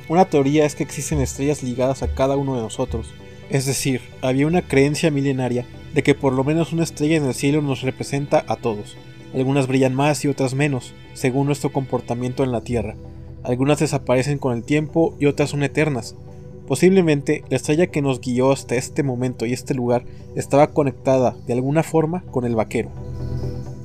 Una 0.08 0.26
teoría 0.26 0.64
es 0.64 0.74
que 0.74 0.82
existen 0.82 1.20
estrellas 1.20 1.62
ligadas 1.62 2.02
a 2.02 2.14
cada 2.14 2.36
uno 2.36 2.56
de 2.56 2.62
nosotros, 2.62 3.08
es 3.50 3.64
decir, 3.64 4.02
había 4.20 4.46
una 4.46 4.62
creencia 4.62 5.10
milenaria 5.10 5.64
de 5.94 6.02
que 6.02 6.14
por 6.14 6.32
lo 6.32 6.44
menos 6.44 6.72
una 6.72 6.84
estrella 6.84 7.16
en 7.16 7.24
el 7.24 7.34
cielo 7.34 7.62
nos 7.62 7.82
representa 7.82 8.44
a 8.46 8.56
todos. 8.56 8.96
Algunas 9.34 9.66
brillan 9.66 9.94
más 9.94 10.24
y 10.24 10.28
otras 10.28 10.54
menos, 10.54 10.94
según 11.14 11.46
nuestro 11.46 11.70
comportamiento 11.72 12.44
en 12.44 12.52
la 12.52 12.62
Tierra. 12.62 12.96
Algunas 13.42 13.78
desaparecen 13.78 14.38
con 14.38 14.56
el 14.56 14.64
tiempo 14.64 15.14
y 15.20 15.26
otras 15.26 15.50
son 15.50 15.62
eternas. 15.62 16.16
Posiblemente 16.66 17.44
la 17.48 17.56
estrella 17.56 17.86
que 17.86 18.02
nos 18.02 18.20
guió 18.20 18.52
hasta 18.52 18.74
este 18.74 19.02
momento 19.02 19.46
y 19.46 19.52
este 19.52 19.74
lugar 19.74 20.04
estaba 20.34 20.68
conectada 20.68 21.36
de 21.46 21.54
alguna 21.54 21.82
forma 21.82 22.22
con 22.30 22.44
el 22.44 22.54
vaquero. 22.54 22.90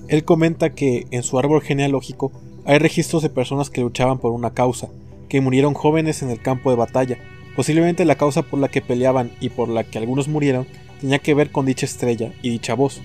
Él 0.08 0.26
comenta 0.26 0.72
que 0.72 1.08
en 1.12 1.24
su 1.24 1.40
árbol 1.40 1.62
genealógico 1.62 2.32
hay 2.66 2.80
registros 2.80 3.24
de 3.24 3.30
personas 3.30 3.70
que 3.70 3.82
luchaban 3.82 4.20
por 4.20 4.32
una 4.32 4.54
causa, 4.54 4.90
que 5.30 5.42
murieron 5.42 5.74
jóvenes 5.74 6.22
en 6.24 6.30
el 6.30 6.42
campo 6.42 6.70
de 6.70 6.76
batalla, 6.76 7.18
Posiblemente 7.56 8.06
la 8.06 8.16
causa 8.16 8.42
por 8.42 8.60
la 8.60 8.70
que 8.70 8.82
peleaban 8.82 9.32
y 9.40 9.50
por 9.50 9.70
la 9.70 9.84
que 9.84 10.00
algunos 10.00 10.28
murieron 10.28 10.66
tenía 11.02 11.20
que 11.20 11.34
ver 11.34 11.52
con 11.52 11.66
dicha 11.66 11.86
estrella 11.86 12.34
y 12.42 12.50
dicha 12.50 12.74
voz. 12.74 13.02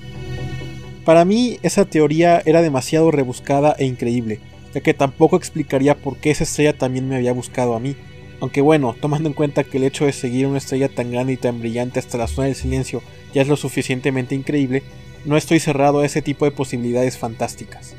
Para 1.09 1.25
mí 1.25 1.59
esa 1.63 1.87
teoría 1.87 2.43
era 2.45 2.61
demasiado 2.61 3.11
rebuscada 3.11 3.75
e 3.79 3.87
increíble, 3.87 4.41
ya 4.75 4.83
que 4.83 4.93
tampoco 4.93 5.37
explicaría 5.37 5.95
por 5.95 6.19
qué 6.19 6.31
esa 6.31 6.45
estrella 6.45 6.77
también 6.77 7.09
me 7.09 7.17
había 7.17 7.33
buscado 7.33 7.75
a 7.75 7.81
mí. 7.81 7.97
Aunque 8.41 8.61
bueno, 8.61 8.95
tomando 9.01 9.27
en 9.27 9.33
cuenta 9.33 9.65
que 9.65 9.79
el 9.79 9.85
hecho 9.85 10.05
de 10.05 10.13
seguir 10.13 10.47
una 10.47 10.59
estrella 10.59 10.91
tan 10.91 11.11
grande 11.11 11.33
y 11.33 11.39
tan 11.39 11.61
brillante 11.61 11.99
hasta 11.99 12.19
la 12.19 12.27
zona 12.27 12.49
del 12.49 12.57
silencio 12.57 13.01
ya 13.33 13.41
es 13.41 13.49
lo 13.49 13.57
suficientemente 13.57 14.35
increíble, 14.35 14.83
no 15.25 15.39
estoy 15.39 15.61
cerrado 15.61 16.01
a 16.01 16.05
ese 16.05 16.21
tipo 16.21 16.45
de 16.45 16.51
posibilidades 16.51 17.17
fantásticas. 17.17 17.95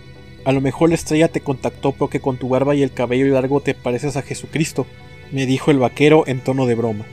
A 0.46 0.52
lo 0.52 0.62
mejor 0.62 0.90
la 0.90 0.96
estrella 0.96 1.30
te 1.30 1.42
contactó 1.42 1.94
porque 1.94 2.20
con 2.20 2.38
tu 2.38 2.48
barba 2.48 2.76
y 2.76 2.84
el 2.84 2.94
cabello 2.94 3.26
largo 3.34 3.60
te 3.60 3.74
pareces 3.74 4.18
a 4.18 4.22
Jesucristo, 4.22 4.86
me 5.32 5.48
dijo 5.48 5.72
el 5.72 5.80
vaquero 5.80 6.26
en 6.28 6.42
tono 6.42 6.68
de 6.68 6.76
broma. 6.76 7.08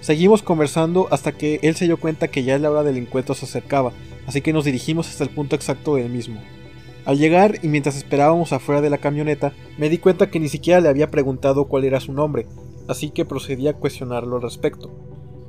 Seguimos 0.00 0.42
conversando 0.42 1.08
hasta 1.10 1.32
que 1.32 1.58
él 1.62 1.74
se 1.74 1.86
dio 1.86 1.98
cuenta 1.98 2.28
que 2.28 2.44
ya 2.44 2.58
la 2.58 2.70
hora 2.70 2.84
del 2.84 2.96
encuentro 2.96 3.34
se 3.34 3.46
acercaba, 3.46 3.92
así 4.26 4.40
que 4.40 4.52
nos 4.52 4.64
dirigimos 4.64 5.08
hasta 5.08 5.24
el 5.24 5.30
punto 5.30 5.56
exacto 5.56 5.96
del 5.96 6.08
mismo. 6.08 6.40
Al 7.04 7.18
llegar 7.18 7.58
y 7.62 7.68
mientras 7.68 7.96
esperábamos 7.96 8.52
afuera 8.52 8.80
de 8.80 8.90
la 8.90 8.98
camioneta, 8.98 9.52
me 9.76 9.88
di 9.88 9.98
cuenta 9.98 10.30
que 10.30 10.40
ni 10.40 10.48
siquiera 10.48 10.80
le 10.80 10.88
había 10.88 11.10
preguntado 11.10 11.64
cuál 11.64 11.84
era 11.84 12.00
su 12.00 12.12
nombre, 12.12 12.46
así 12.86 13.10
que 13.10 13.24
procedí 13.24 13.66
a 13.66 13.72
cuestionarlo 13.72 14.36
al 14.36 14.42
respecto. 14.42 14.90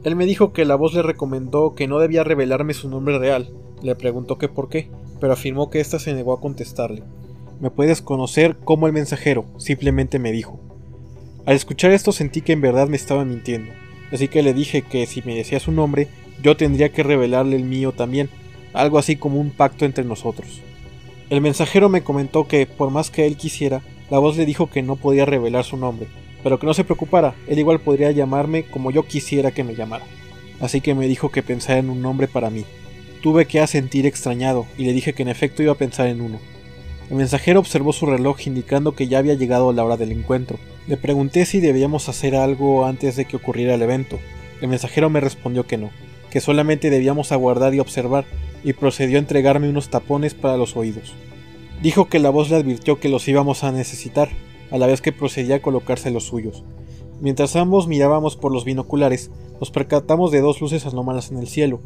Él 0.03 0.15
me 0.15 0.25
dijo 0.25 0.53
que 0.53 0.65
la 0.65 0.75
voz 0.75 0.93
le 0.93 1.03
recomendó 1.03 1.75
que 1.75 1.87
no 1.87 1.99
debía 1.99 2.23
revelarme 2.23 2.73
su 2.73 2.89
nombre 2.89 3.19
real, 3.19 3.51
le 3.83 3.95
preguntó 3.95 4.37
que 4.37 4.47
por 4.47 4.69
qué, 4.69 4.89
pero 5.19 5.33
afirmó 5.33 5.69
que 5.69 5.79
ésta 5.79 5.99
se 5.99 6.13
negó 6.13 6.33
a 6.33 6.39
contestarle. 6.39 7.03
Me 7.59 7.71
puedes 7.71 8.01
conocer 8.01 8.57
como 8.57 8.87
el 8.87 8.93
mensajero, 8.93 9.45
simplemente 9.57 10.17
me 10.17 10.31
dijo. 10.31 10.59
Al 11.45 11.55
escuchar 11.55 11.91
esto 11.91 12.11
sentí 12.11 12.41
que 12.41 12.53
en 12.53 12.61
verdad 12.61 12.87
me 12.87 12.95
estaba 12.95 13.25
mintiendo, 13.25 13.73
así 14.11 14.27
que 14.27 14.43
le 14.43 14.53
dije 14.53 14.81
que 14.81 15.05
si 15.05 15.21
me 15.21 15.35
decía 15.35 15.59
su 15.59 15.71
nombre, 15.71 16.07
yo 16.41 16.55
tendría 16.57 16.89
que 16.89 17.03
revelarle 17.03 17.55
el 17.55 17.63
mío 17.63 17.91
también, 17.91 18.29
algo 18.73 18.97
así 18.97 19.15
como 19.15 19.39
un 19.39 19.51
pacto 19.51 19.85
entre 19.85 20.03
nosotros. 20.03 20.61
El 21.29 21.41
mensajero 21.41 21.89
me 21.89 22.01
comentó 22.01 22.47
que, 22.47 22.65
por 22.65 22.89
más 22.91 23.11
que 23.11 23.27
él 23.27 23.37
quisiera, 23.37 23.81
la 24.09 24.19
voz 24.19 24.37
le 24.37 24.45
dijo 24.45 24.67
que 24.67 24.81
no 24.81 24.95
podía 24.95 25.25
revelar 25.25 25.63
su 25.63 25.77
nombre, 25.77 26.07
pero 26.41 26.59
que 26.59 26.65
no 26.65 26.73
se 26.73 26.83
preocupara, 26.83 27.35
él 27.47 27.59
igual 27.59 27.79
podría 27.79 28.11
llamarme 28.11 28.63
como 28.63 28.91
yo 28.91 29.03
quisiera 29.03 29.51
que 29.51 29.63
me 29.63 29.75
llamara. 29.75 30.05
Así 30.59 30.81
que 30.81 30.95
me 30.95 31.07
dijo 31.07 31.29
que 31.29 31.43
pensara 31.43 31.79
en 31.79 31.89
un 31.89 32.01
nombre 32.01 32.27
para 32.27 32.49
mí. 32.49 32.65
Tuve 33.21 33.45
que 33.45 33.59
asentir 33.59 34.05
extrañado 34.05 34.65
y 34.77 34.85
le 34.85 34.93
dije 34.93 35.13
que 35.13 35.23
en 35.23 35.29
efecto 35.29 35.61
iba 35.61 35.73
a 35.73 35.77
pensar 35.77 36.07
en 36.07 36.21
uno. 36.21 36.39
El 37.09 37.15
mensajero 37.15 37.59
observó 37.59 37.91
su 37.91 38.05
reloj 38.05 38.45
indicando 38.45 38.91
que 38.93 39.07
ya 39.07 39.17
había 39.17 39.33
llegado 39.33 39.73
la 39.73 39.83
hora 39.83 39.97
del 39.97 40.11
encuentro. 40.11 40.59
Le 40.87 40.95
pregunté 40.95 41.45
si 41.45 41.59
debíamos 41.59 42.07
hacer 42.07 42.35
algo 42.35 42.85
antes 42.85 43.15
de 43.15 43.25
que 43.25 43.35
ocurriera 43.35 43.73
el 43.73 43.81
evento. 43.81 44.19
El 44.61 44.67
mensajero 44.67 45.09
me 45.09 45.19
respondió 45.19 45.65
que 45.65 45.77
no, 45.77 45.89
que 46.29 46.39
solamente 46.39 46.91
debíamos 46.91 47.31
aguardar 47.31 47.73
y 47.73 47.79
observar, 47.79 48.25
y 48.63 48.73
procedió 48.73 49.17
a 49.17 49.21
entregarme 49.21 49.69
unos 49.69 49.89
tapones 49.89 50.35
para 50.35 50.57
los 50.57 50.77
oídos. 50.77 51.13
Dijo 51.81 52.09
que 52.09 52.19
la 52.19 52.29
voz 52.29 52.51
le 52.51 52.57
advirtió 52.57 52.99
que 52.99 53.09
los 53.09 53.27
íbamos 53.27 53.63
a 53.63 53.71
necesitar, 53.71 54.29
a 54.69 54.77
la 54.77 54.85
vez 54.85 55.01
que 55.01 55.11
procedía 55.11 55.55
a 55.55 55.61
colocarse 55.61 56.11
los 56.11 56.25
suyos. 56.25 56.63
Mientras 57.21 57.55
ambos 57.55 57.87
mirábamos 57.87 58.35
por 58.35 58.51
los 58.51 58.65
binoculares, 58.65 59.31
nos 59.59 59.71
percatamos 59.71 60.31
de 60.31 60.41
dos 60.41 60.61
luces 60.61 60.85
anómalas 60.85 61.31
en 61.31 61.39
el 61.39 61.47
cielo. 61.47 61.79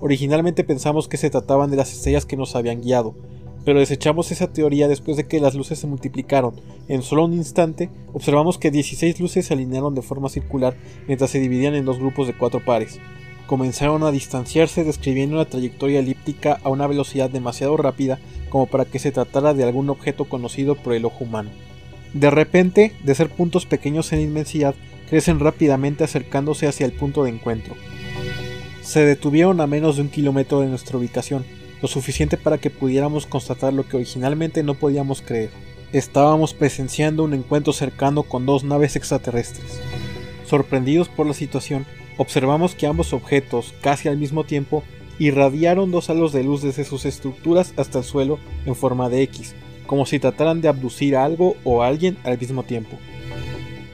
Originalmente 0.00 0.62
pensamos 0.62 1.08
que 1.08 1.16
se 1.16 1.30
trataban 1.30 1.70
de 1.70 1.76
las 1.76 1.92
estrellas 1.92 2.26
que 2.26 2.36
nos 2.36 2.54
habían 2.54 2.80
guiado, 2.80 3.16
pero 3.64 3.80
desechamos 3.80 4.30
esa 4.32 4.52
teoría 4.52 4.88
después 4.88 5.16
de 5.16 5.26
que 5.26 5.40
las 5.40 5.54
luces 5.54 5.78
se 5.78 5.86
multiplicaron. 5.86 6.54
En 6.88 7.02
solo 7.02 7.24
un 7.24 7.34
instante, 7.34 7.90
observamos 8.12 8.58
que 8.58 8.70
16 8.70 9.20
luces 9.20 9.46
se 9.46 9.54
alinearon 9.54 9.94
de 9.94 10.02
forma 10.02 10.28
circular 10.28 10.76
mientras 11.06 11.30
se 11.30 11.40
dividían 11.40 11.74
en 11.74 11.84
dos 11.84 11.98
grupos 11.98 12.26
de 12.26 12.36
cuatro 12.36 12.64
pares 12.64 12.98
comenzaron 13.48 14.04
a 14.04 14.12
distanciarse 14.12 14.84
describiendo 14.84 15.36
una 15.36 15.46
trayectoria 15.46 15.98
elíptica 15.98 16.60
a 16.62 16.68
una 16.68 16.86
velocidad 16.86 17.30
demasiado 17.30 17.76
rápida 17.76 18.20
como 18.50 18.66
para 18.66 18.84
que 18.84 19.00
se 19.00 19.10
tratara 19.10 19.54
de 19.54 19.64
algún 19.64 19.90
objeto 19.90 20.26
conocido 20.26 20.76
por 20.76 20.92
el 20.92 21.06
ojo 21.06 21.24
humano. 21.24 21.50
De 22.12 22.30
repente, 22.30 22.92
de 23.02 23.14
ser 23.14 23.30
puntos 23.30 23.66
pequeños 23.66 24.12
en 24.12 24.20
inmensidad, 24.20 24.74
crecen 25.08 25.40
rápidamente 25.40 26.04
acercándose 26.04 26.68
hacia 26.68 26.86
el 26.86 26.92
punto 26.92 27.24
de 27.24 27.30
encuentro. 27.30 27.74
Se 28.82 29.04
detuvieron 29.04 29.60
a 29.60 29.66
menos 29.66 29.96
de 29.96 30.02
un 30.02 30.08
kilómetro 30.08 30.60
de 30.60 30.68
nuestra 30.68 30.98
ubicación, 30.98 31.44
lo 31.80 31.88
suficiente 31.88 32.36
para 32.36 32.58
que 32.58 32.70
pudiéramos 32.70 33.26
constatar 33.26 33.72
lo 33.72 33.86
que 33.86 33.96
originalmente 33.96 34.62
no 34.62 34.74
podíamos 34.74 35.22
creer. 35.22 35.50
Estábamos 35.92 36.54
presenciando 36.54 37.24
un 37.24 37.34
encuentro 37.34 37.72
cercano 37.72 38.22
con 38.22 38.46
dos 38.46 38.64
naves 38.64 38.96
extraterrestres. 38.96 39.80
Sorprendidos 40.46 41.08
por 41.08 41.26
la 41.26 41.34
situación, 41.34 41.86
observamos 42.16 42.74
que 42.74 42.86
ambos 42.86 43.12
objetos, 43.12 43.74
casi 43.80 44.08
al 44.08 44.18
mismo 44.18 44.44
tiempo, 44.44 44.82
irradiaron 45.18 45.90
dos 45.90 46.10
halos 46.10 46.32
de 46.32 46.44
luz 46.44 46.62
desde 46.62 46.84
sus 46.84 47.04
estructuras 47.04 47.72
hasta 47.76 47.98
el 47.98 48.04
suelo 48.04 48.38
en 48.66 48.74
forma 48.74 49.08
de 49.08 49.22
X, 49.22 49.54
como 49.86 50.06
si 50.06 50.18
trataran 50.18 50.60
de 50.60 50.68
abducir 50.68 51.16
a 51.16 51.24
algo 51.24 51.56
o 51.64 51.82
a 51.82 51.88
alguien 51.88 52.16
al 52.24 52.38
mismo 52.38 52.62
tiempo. 52.62 52.96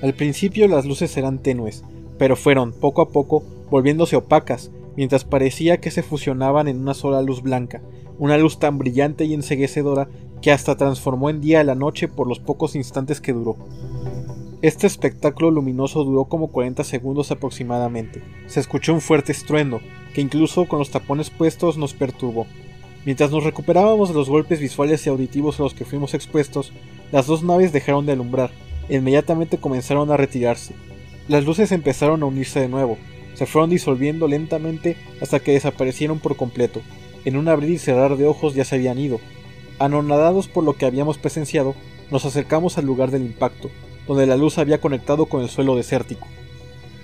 Al 0.03 0.15
principio 0.15 0.69
las 0.69 0.85
luces 0.85 1.17
eran 1.17 1.39
tenues, 1.39 1.83
pero 2.19 2.37
fueron, 2.37 2.73
poco 2.73 3.03
a 3.03 3.11
poco, 3.11 3.43
volviéndose 3.71 4.17
opacas, 4.17 4.71
mientras 4.97 5.25
parecía 5.25 5.79
que 5.81 5.91
se 5.91 6.03
fusionaban 6.03 6.69
en 6.69 6.81
una 6.81 6.95
sola 6.95 7.23
luz 7.23 7.43
blanca, 7.43 7.83
una 8.19 8.39
luz 8.39 8.59
tan 8.59 8.79
brillante 8.79 9.25
y 9.25 9.35
enseguecedora 9.35 10.09
que 10.41 10.53
hasta 10.53 10.77
transformó 10.77 11.31
en 11.31 11.41
día 11.41 11.65
la 11.65 11.75
noche 11.75 12.09
por 12.09 12.27
los 12.27 12.39
pocos 12.39 12.77
instantes 12.77 13.21
que 13.21 13.33
duró. 13.33 13.57
Este 14.63 14.87
espectáculo 14.87 15.51
luminoso 15.51 16.05
duró 16.05 16.25
como 16.25 16.49
40 16.49 16.85
segundos 16.85 17.31
aproximadamente. 17.31 18.23
Se 18.47 18.61
escuchó 18.61 18.95
un 18.95 19.01
fuerte 19.01 19.33
estruendo, 19.33 19.81
que 20.15 20.23
incluso 20.23 20.67
con 20.67 20.79
los 20.79 20.91
tapones 20.91 21.29
puestos 21.29 21.77
nos 21.77 21.93
perturbó. 21.93 22.47
Mientras 23.05 23.31
nos 23.31 23.45
recuperábamos 23.45 24.09
de 24.09 24.15
los 24.15 24.31
golpes 24.31 24.61
visuales 24.61 25.05
y 25.05 25.11
auditivos 25.11 25.61
a 25.61 25.65
los 25.65 25.75
que 25.75 25.85
fuimos 25.85 26.15
expuestos, 26.15 26.73
las 27.13 27.27
dos 27.27 27.43
naves 27.43 27.73
dejaron 27.73 28.07
de 28.07 28.13
alumbrar 28.13 28.51
e 28.89 28.97
inmediatamente 28.97 29.59
comenzaron 29.59 30.11
a 30.11 30.17
retirarse. 30.17 30.75
Las 31.29 31.45
luces 31.45 31.71
empezaron 31.73 32.23
a 32.23 32.27
unirse 32.27 32.61
de 32.61 32.69
nuevo, 32.69 32.97
se 33.35 33.47
fueron 33.47 33.71
disolviendo 33.71 34.29
lentamente 34.29 34.97
hasta 35.21 35.41
que 35.41 35.53
desaparecieron 35.53 36.19
por 36.19 36.37
completo. 36.37 36.81
En 37.25 37.37
un 37.37 37.49
abrir 37.49 37.71
y 37.71 37.79
cerrar 37.79 38.17
de 38.17 38.27
ojos 38.27 38.55
ya 38.55 38.65
se 38.65 38.77
habían 38.77 38.99
ido. 38.99 39.21
Anonadados 39.79 40.49
por 40.49 40.65
lo 40.65 40.75
que 40.75 40.87
habíamos 40.87 41.19
presenciado, 41.19 41.75
nos 42.11 42.25
acercamos 42.25 42.79
al 42.79 42.87
lugar 42.87 43.11
del 43.11 43.23
impacto, 43.23 43.71
donde 44.07 44.27
la 44.27 44.37
luz 44.37 44.59
había 44.59 44.81
conectado 44.81 45.27
con 45.27 45.43
el 45.43 45.49
suelo 45.49 45.77
desértico. 45.77 46.27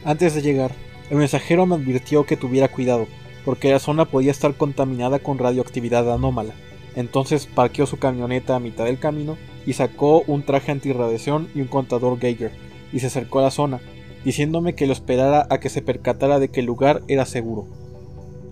Antes 0.04 0.34
de 0.34 0.42
llegar, 0.42 0.72
el 1.10 1.16
mensajero 1.16 1.66
me 1.66 1.74
advirtió 1.74 2.24
que 2.24 2.36
tuviera 2.36 2.68
cuidado, 2.68 3.06
porque 3.44 3.70
la 3.70 3.78
zona 3.78 4.04
podía 4.04 4.30
estar 4.30 4.54
contaminada 4.54 5.18
con 5.18 5.38
radioactividad 5.38 6.12
anómala. 6.12 6.54
Entonces 6.94 7.46
parqueó 7.46 7.86
su 7.86 7.98
camioneta 7.98 8.56
a 8.56 8.60
mitad 8.60 8.84
del 8.84 8.98
camino 8.98 9.36
y 9.66 9.72
sacó 9.72 10.22
un 10.26 10.42
traje 10.42 10.72
antirradiación 10.72 11.48
y 11.54 11.60
un 11.60 11.68
contador 11.68 12.18
Geiger, 12.18 12.52
y 12.92 13.00
se 13.00 13.06
acercó 13.06 13.38
a 13.38 13.42
la 13.42 13.50
zona, 13.50 13.80
diciéndome 14.24 14.74
que 14.74 14.86
lo 14.86 14.92
esperara 14.92 15.46
a 15.50 15.60
que 15.60 15.68
se 15.68 15.82
percatara 15.82 16.38
de 16.38 16.48
que 16.48 16.60
el 16.60 16.66
lugar 16.66 17.02
era 17.08 17.26
seguro. 17.26 17.66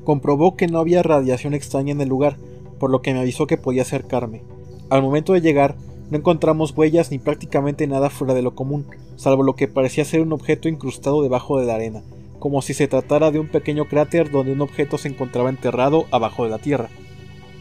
Comprobó 0.04 0.56
que 0.56 0.66
no 0.66 0.78
había 0.78 1.02
radiación 1.02 1.54
extraña 1.54 1.92
en 1.92 2.00
el 2.00 2.08
lugar, 2.08 2.37
por 2.78 2.90
lo 2.90 3.02
que 3.02 3.12
me 3.12 3.20
avisó 3.20 3.46
que 3.46 3.56
podía 3.56 3.82
acercarme. 3.82 4.42
Al 4.90 5.02
momento 5.02 5.34
de 5.34 5.40
llegar, 5.40 5.76
no 6.10 6.16
encontramos 6.16 6.75
huellas 6.76 7.10
ni 7.10 7.18
prácticamente 7.18 7.87
nada 7.87 8.08
fuera 8.08 8.32
de 8.32 8.42
lo 8.42 8.54
común, 8.54 8.87
salvo 9.16 9.42
lo 9.42 9.56
que 9.56 9.68
parecía 9.68 10.04
ser 10.04 10.22
un 10.22 10.32
objeto 10.32 10.68
incrustado 10.68 11.22
debajo 11.22 11.60
de 11.60 11.66
la 11.66 11.75
arena, 11.75 12.02
como 12.38 12.62
si 12.62 12.72
se 12.72 12.88
tratara 12.88 13.30
de 13.30 13.38
un 13.38 13.48
pequeño 13.48 13.84
cráter 13.87 14.30
donde 14.30 14.52
un 14.52 14.62
objeto 14.62 14.96
se 14.96 15.08
encontraba 15.08 15.50
enterrado 15.50 16.06
abajo 16.10 16.44
de 16.44 16.50
la 16.50 16.58
tierra. 16.58 16.88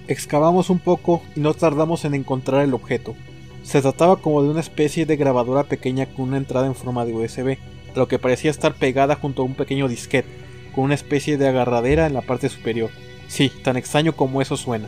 Excavamos 0.08 0.70
un 0.70 0.80
poco 0.80 1.22
y 1.36 1.42
no 1.42 1.54
tardamos 1.54 2.06
en 2.06 2.14
encontrar 2.14 2.64
el 2.64 2.74
objeto. 2.74 3.16
Se 3.64 3.82
trataba 3.82 4.16
como 4.16 4.42
de 4.42 4.50
una 4.50 4.62
especie 4.62 5.06
de 5.06 5.18
grabadora 5.18 5.64
pequeña 5.64 6.06
con 6.06 6.30
una 6.30 6.38
entrada 6.38 6.68
en 6.68 6.76
forma 6.76 7.04
de 7.04 7.14
USB, 7.14 7.58
lo 7.98 8.08
que 8.08 8.20
parecía 8.20 8.52
estar 8.52 8.74
pegada 8.76 9.16
junto 9.16 9.42
a 9.42 9.46
un 9.46 9.56
pequeño 9.56 9.88
disquete, 9.88 10.30
con 10.74 10.86
una 10.86 10.96
especie 10.96 11.38
de 11.38 11.48
agarradera 11.48 12.06
en 12.06 12.14
la 12.14 12.22
parte 12.22 12.50
superior. 12.50 12.90
Sí, 13.28 13.52
tan 13.64 13.78
extraño 13.78 14.14
como 14.14 14.42
eso 14.42 14.58
suena. 14.58 14.88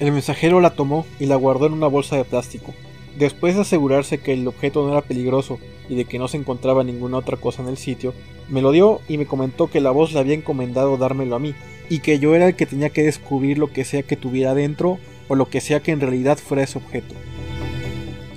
El 0.00 0.12
mensajero 0.12 0.60
la 0.60 0.70
tomó 0.70 1.06
y 1.20 1.26
la 1.26 1.36
guardó 1.36 1.66
en 1.66 1.72
una 1.72 1.86
bolsa 1.86 2.16
de 2.16 2.24
plástico. 2.24 2.74
Después 3.18 3.54
de 3.54 3.60
asegurarse 3.60 4.18
que 4.18 4.32
el 4.32 4.46
objeto 4.48 4.84
no 4.84 4.92
era 4.92 5.02
peligroso 5.02 5.60
y 5.88 5.94
de 5.94 6.04
que 6.04 6.18
no 6.18 6.26
se 6.28 6.36
encontraba 6.36 6.82
ninguna 6.82 7.18
otra 7.18 7.36
cosa 7.36 7.62
en 7.62 7.68
el 7.68 7.76
sitio, 7.76 8.12
me 8.48 8.60
lo 8.60 8.72
dio 8.72 9.00
y 9.08 9.18
me 9.18 9.26
comentó 9.26 9.68
que 9.68 9.80
la 9.80 9.90
voz 9.90 10.12
le 10.12 10.18
había 10.18 10.34
encomendado 10.34 10.96
dármelo 10.96 11.36
a 11.36 11.38
mí, 11.38 11.54
y 11.88 12.00
que 12.00 12.18
yo 12.18 12.34
era 12.34 12.46
el 12.46 12.56
que 12.56 12.66
tenía 12.66 12.90
que 12.90 13.02
descubrir 13.02 13.58
lo 13.58 13.72
que 13.72 13.84
sea 13.84 14.02
que 14.02 14.16
tuviera 14.16 14.54
dentro 14.54 14.98
o 15.28 15.34
lo 15.34 15.48
que 15.48 15.60
sea 15.60 15.80
que 15.80 15.92
en 15.92 16.00
realidad 16.00 16.38
fuera 16.38 16.64
ese 16.64 16.78
objeto. 16.78 17.14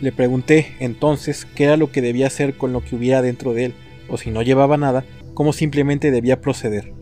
Le 0.01 0.11
pregunté 0.11 0.75
entonces 0.79 1.45
qué 1.45 1.63
era 1.63 1.77
lo 1.77 1.91
que 1.91 2.01
debía 2.01 2.27
hacer 2.27 2.55
con 2.55 2.71
lo 2.71 2.81
que 2.81 2.95
hubiera 2.95 3.21
dentro 3.21 3.53
de 3.53 3.65
él, 3.65 3.73
o 4.09 4.17
si 4.17 4.31
no 4.31 4.41
llevaba 4.41 4.77
nada, 4.77 5.05
cómo 5.33 5.53
simplemente 5.53 6.11
debía 6.11 6.41
proceder. 6.41 6.93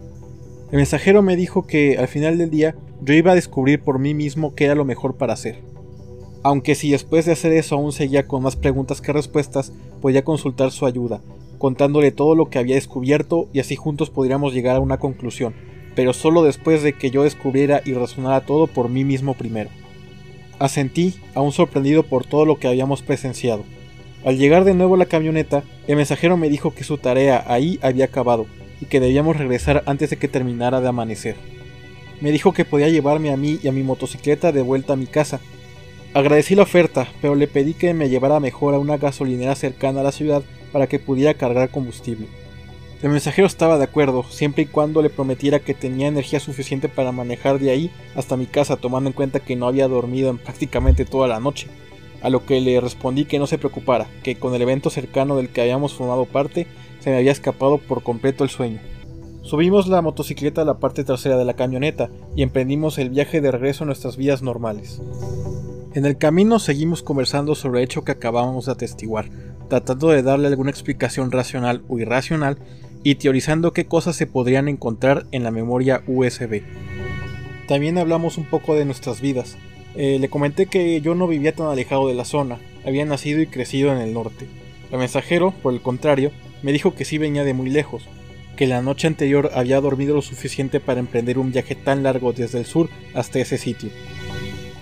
El 0.72 0.78
mensajero 0.78 1.22
me 1.22 1.36
dijo 1.36 1.66
que 1.66 1.98
al 1.98 2.08
final 2.08 2.38
del 2.38 2.50
día 2.50 2.76
yo 3.02 3.14
iba 3.14 3.32
a 3.32 3.36
descubrir 3.36 3.82
por 3.82 4.00
mí 4.00 4.14
mismo 4.14 4.56
qué 4.56 4.66
era 4.66 4.76
lo 4.76 4.86
mejor 4.86 5.16
para 5.16 5.34
hacer 5.34 5.62
aunque 6.46 6.76
si 6.76 6.92
después 6.92 7.26
de 7.26 7.32
hacer 7.32 7.54
eso 7.54 7.74
aún 7.74 7.92
seguía 7.92 8.28
con 8.28 8.44
más 8.44 8.56
preguntas 8.56 9.02
que 9.02 9.12
respuestas, 9.12 9.74
podía 10.00 10.24
consultar 10.24 10.70
su 10.70 10.86
ayuda, 10.86 11.20
contándole 11.58 12.12
todo 12.12 12.36
lo 12.36 12.52
que 12.52 12.60
había 12.60 12.76
descubierto 12.76 13.50
y 13.52 13.62
así 13.62 13.76
juntos 13.76 14.12
podríamos 14.12 14.54
llegar 14.54 14.76
a 14.76 14.80
una 14.80 15.00
conclusión, 15.00 15.56
pero 15.96 16.14
solo 16.14 16.44
después 16.44 16.84
de 16.84 16.94
que 16.94 17.10
yo 17.10 17.24
descubriera 17.24 17.82
y 17.84 17.94
razonara 17.94 18.46
todo 18.46 18.68
por 18.68 18.90
mí 18.90 19.04
mismo 19.04 19.34
primero. 19.34 19.72
Asentí, 20.60 21.16
aún 21.34 21.52
sorprendido 21.52 22.04
por 22.04 22.28
todo 22.28 22.46
lo 22.46 22.60
que 22.60 22.68
habíamos 22.68 23.02
presenciado. 23.02 23.64
Al 24.26 24.40
llegar 24.40 24.64
de 24.64 24.74
nuevo 24.74 24.96
a 24.96 24.98
la 24.98 25.06
camioneta, 25.06 25.64
el 25.88 25.98
mensajero 25.98 26.36
me 26.36 26.50
dijo 26.50 26.74
que 26.74 26.84
su 26.84 26.98
tarea 26.98 27.44
ahí 27.48 27.78
había 27.84 28.06
acabado 28.06 28.48
y 28.82 28.88
que 28.88 29.00
debíamos 29.00 29.38
regresar 29.38 29.84
antes 29.86 30.10
de 30.10 30.18
que 30.18 30.28
terminara 30.28 30.82
de 30.82 30.88
amanecer. 30.88 31.36
Me 32.22 32.32
dijo 32.32 32.52
que 32.52 32.66
podía 32.66 32.90
llevarme 32.90 33.32
a 33.32 33.38
mí 33.38 33.60
y 33.62 33.68
a 33.68 33.72
mi 33.72 33.84
motocicleta 33.84 34.52
de 34.52 34.64
vuelta 34.64 34.94
a 34.94 34.96
mi 34.96 35.06
casa. 35.06 35.42
Agradecí 36.16 36.56
la 36.56 36.64
oferta, 36.64 37.08
pero 37.22 37.36
le 37.36 37.48
pedí 37.48 37.76
que 37.76 37.94
me 37.94 38.10
llevara 38.10 38.40
mejor 38.40 38.74
a 38.74 38.80
una 38.80 38.98
gasolinera 38.98 39.54
cercana 39.54 40.02
a 40.02 40.06
la 40.06 40.12
ciudad 40.12 40.42
para 40.72 40.88
que 40.88 40.98
pudiera 40.98 41.36
cargar 41.36 41.70
combustible. 41.70 42.26
El 43.04 43.12
mensajero 43.12 43.46
estaba 43.46 43.78
de 43.78 43.84
acuerdo, 43.84 44.24
siempre 44.24 44.64
y 44.64 44.66
cuando 44.66 45.04
le 45.04 45.12
prometiera 45.12 45.60
que 45.60 45.76
tenía 45.76 46.08
energía 46.08 46.40
suficiente 46.40 46.90
para 46.90 47.12
manejar 47.12 47.60
de 47.60 47.70
ahí 47.70 47.92
hasta 48.16 48.38
mi 48.38 48.48
casa, 48.48 48.78
tomando 48.78 49.08
en 49.08 49.14
cuenta 49.14 49.40
que 49.40 49.56
no 49.56 49.68
había 49.68 49.88
dormido 49.88 50.32
en 50.32 50.40
prácticamente 50.40 51.06
toda 51.06 51.28
la 51.28 51.40
noche 51.40 51.68
a 52.26 52.30
lo 52.32 52.44
que 52.44 52.60
le 52.60 52.82
respondí 52.82 53.26
que 53.26 53.38
no 53.38 53.46
se 53.46 53.60
preocupara, 53.60 54.08
que 54.24 54.36
con 54.36 54.56
el 54.56 54.62
evento 54.64 54.90
cercano 54.90 55.38
del 55.38 55.50
que 55.50 55.62
habíamos 55.62 55.94
formado 55.94 56.26
parte 56.26 56.66
se 57.00 57.12
me 57.12 57.18
había 57.18 57.32
escapado 57.32 57.78
por 57.78 58.02
completo 58.02 58.44
el 58.44 58.50
sueño. 58.50 58.80
Subimos 59.44 59.86
la 59.86 60.02
motocicleta 60.02 60.64
a 60.64 60.66
la 60.66 60.80
parte 60.80 61.04
trasera 61.04 61.38
de 61.38 61.46
la 61.46 61.54
camioneta 61.54 62.10
y 62.36 62.42
emprendimos 62.42 62.98
el 62.98 63.12
viaje 63.12 63.42
de 63.42 63.52
regreso 63.52 63.84
a 63.84 63.86
nuestras 63.86 64.18
vidas 64.18 64.42
normales. 64.42 65.04
En 65.94 66.08
el 66.08 66.18
camino 66.18 66.58
seguimos 66.58 67.04
conversando 67.04 67.54
sobre 67.54 67.82
el 67.82 67.86
hecho 67.86 68.04
que 68.04 68.14
acabábamos 68.14 68.66
de 68.66 68.72
atestiguar, 68.72 69.30
tratando 69.70 70.10
de 70.10 70.24
darle 70.24 70.48
alguna 70.48 70.72
explicación 70.72 71.32
racional 71.32 71.84
o 71.90 72.00
irracional 72.00 72.58
y 73.04 73.16
teorizando 73.16 73.72
qué 73.72 73.86
cosas 73.86 74.16
se 74.16 74.26
podrían 74.26 74.68
encontrar 74.68 75.28
en 75.32 75.44
la 75.44 75.52
memoria 75.52 76.02
USB. 76.08 76.64
También 77.68 78.00
hablamos 78.00 78.40
un 78.40 78.46
poco 78.46 78.74
de 78.74 78.86
nuestras 78.86 79.22
vidas, 79.22 79.58
eh, 79.96 80.18
le 80.20 80.30
comenté 80.30 80.66
que 80.66 81.00
yo 81.02 81.16
no 81.16 81.28
vivía 81.28 81.56
tan 81.56 81.68
alejado 81.68 82.08
de 82.08 82.14
la 82.14 82.26
zona, 82.26 82.60
había 82.86 83.06
nacido 83.06 83.42
y 83.42 83.48
crecido 83.48 83.92
en 83.92 84.00
el 84.00 84.14
norte. 84.14 84.48
El 84.92 85.00
mensajero, 85.00 85.52
por 85.64 85.74
el 85.74 85.82
contrario, 85.82 86.32
me 86.64 86.72
dijo 86.72 86.96
que 86.96 87.06
sí 87.06 87.18
venía 87.18 87.44
de 87.44 87.54
muy 87.54 87.70
lejos, 87.70 88.08
que 88.56 88.68
la 88.68 88.82
noche 88.82 89.08
anterior 89.08 89.52
había 89.54 89.82
dormido 89.82 90.16
lo 90.16 90.22
suficiente 90.22 90.80
para 90.80 91.00
emprender 91.00 91.38
un 91.38 91.52
viaje 91.52 91.76
tan 91.76 92.04
largo 92.04 92.34
desde 92.34 92.60
el 92.60 92.66
sur 92.66 92.90
hasta 93.14 93.40
ese 93.40 93.58
sitio. 93.58 93.90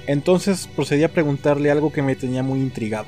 Entonces 0.07 0.67
procedí 0.75 1.03
a 1.03 1.11
preguntarle 1.13 1.71
algo 1.71 1.91
que 1.91 2.01
me 2.01 2.15
tenía 2.15 2.43
muy 2.43 2.59
intrigado. 2.59 3.05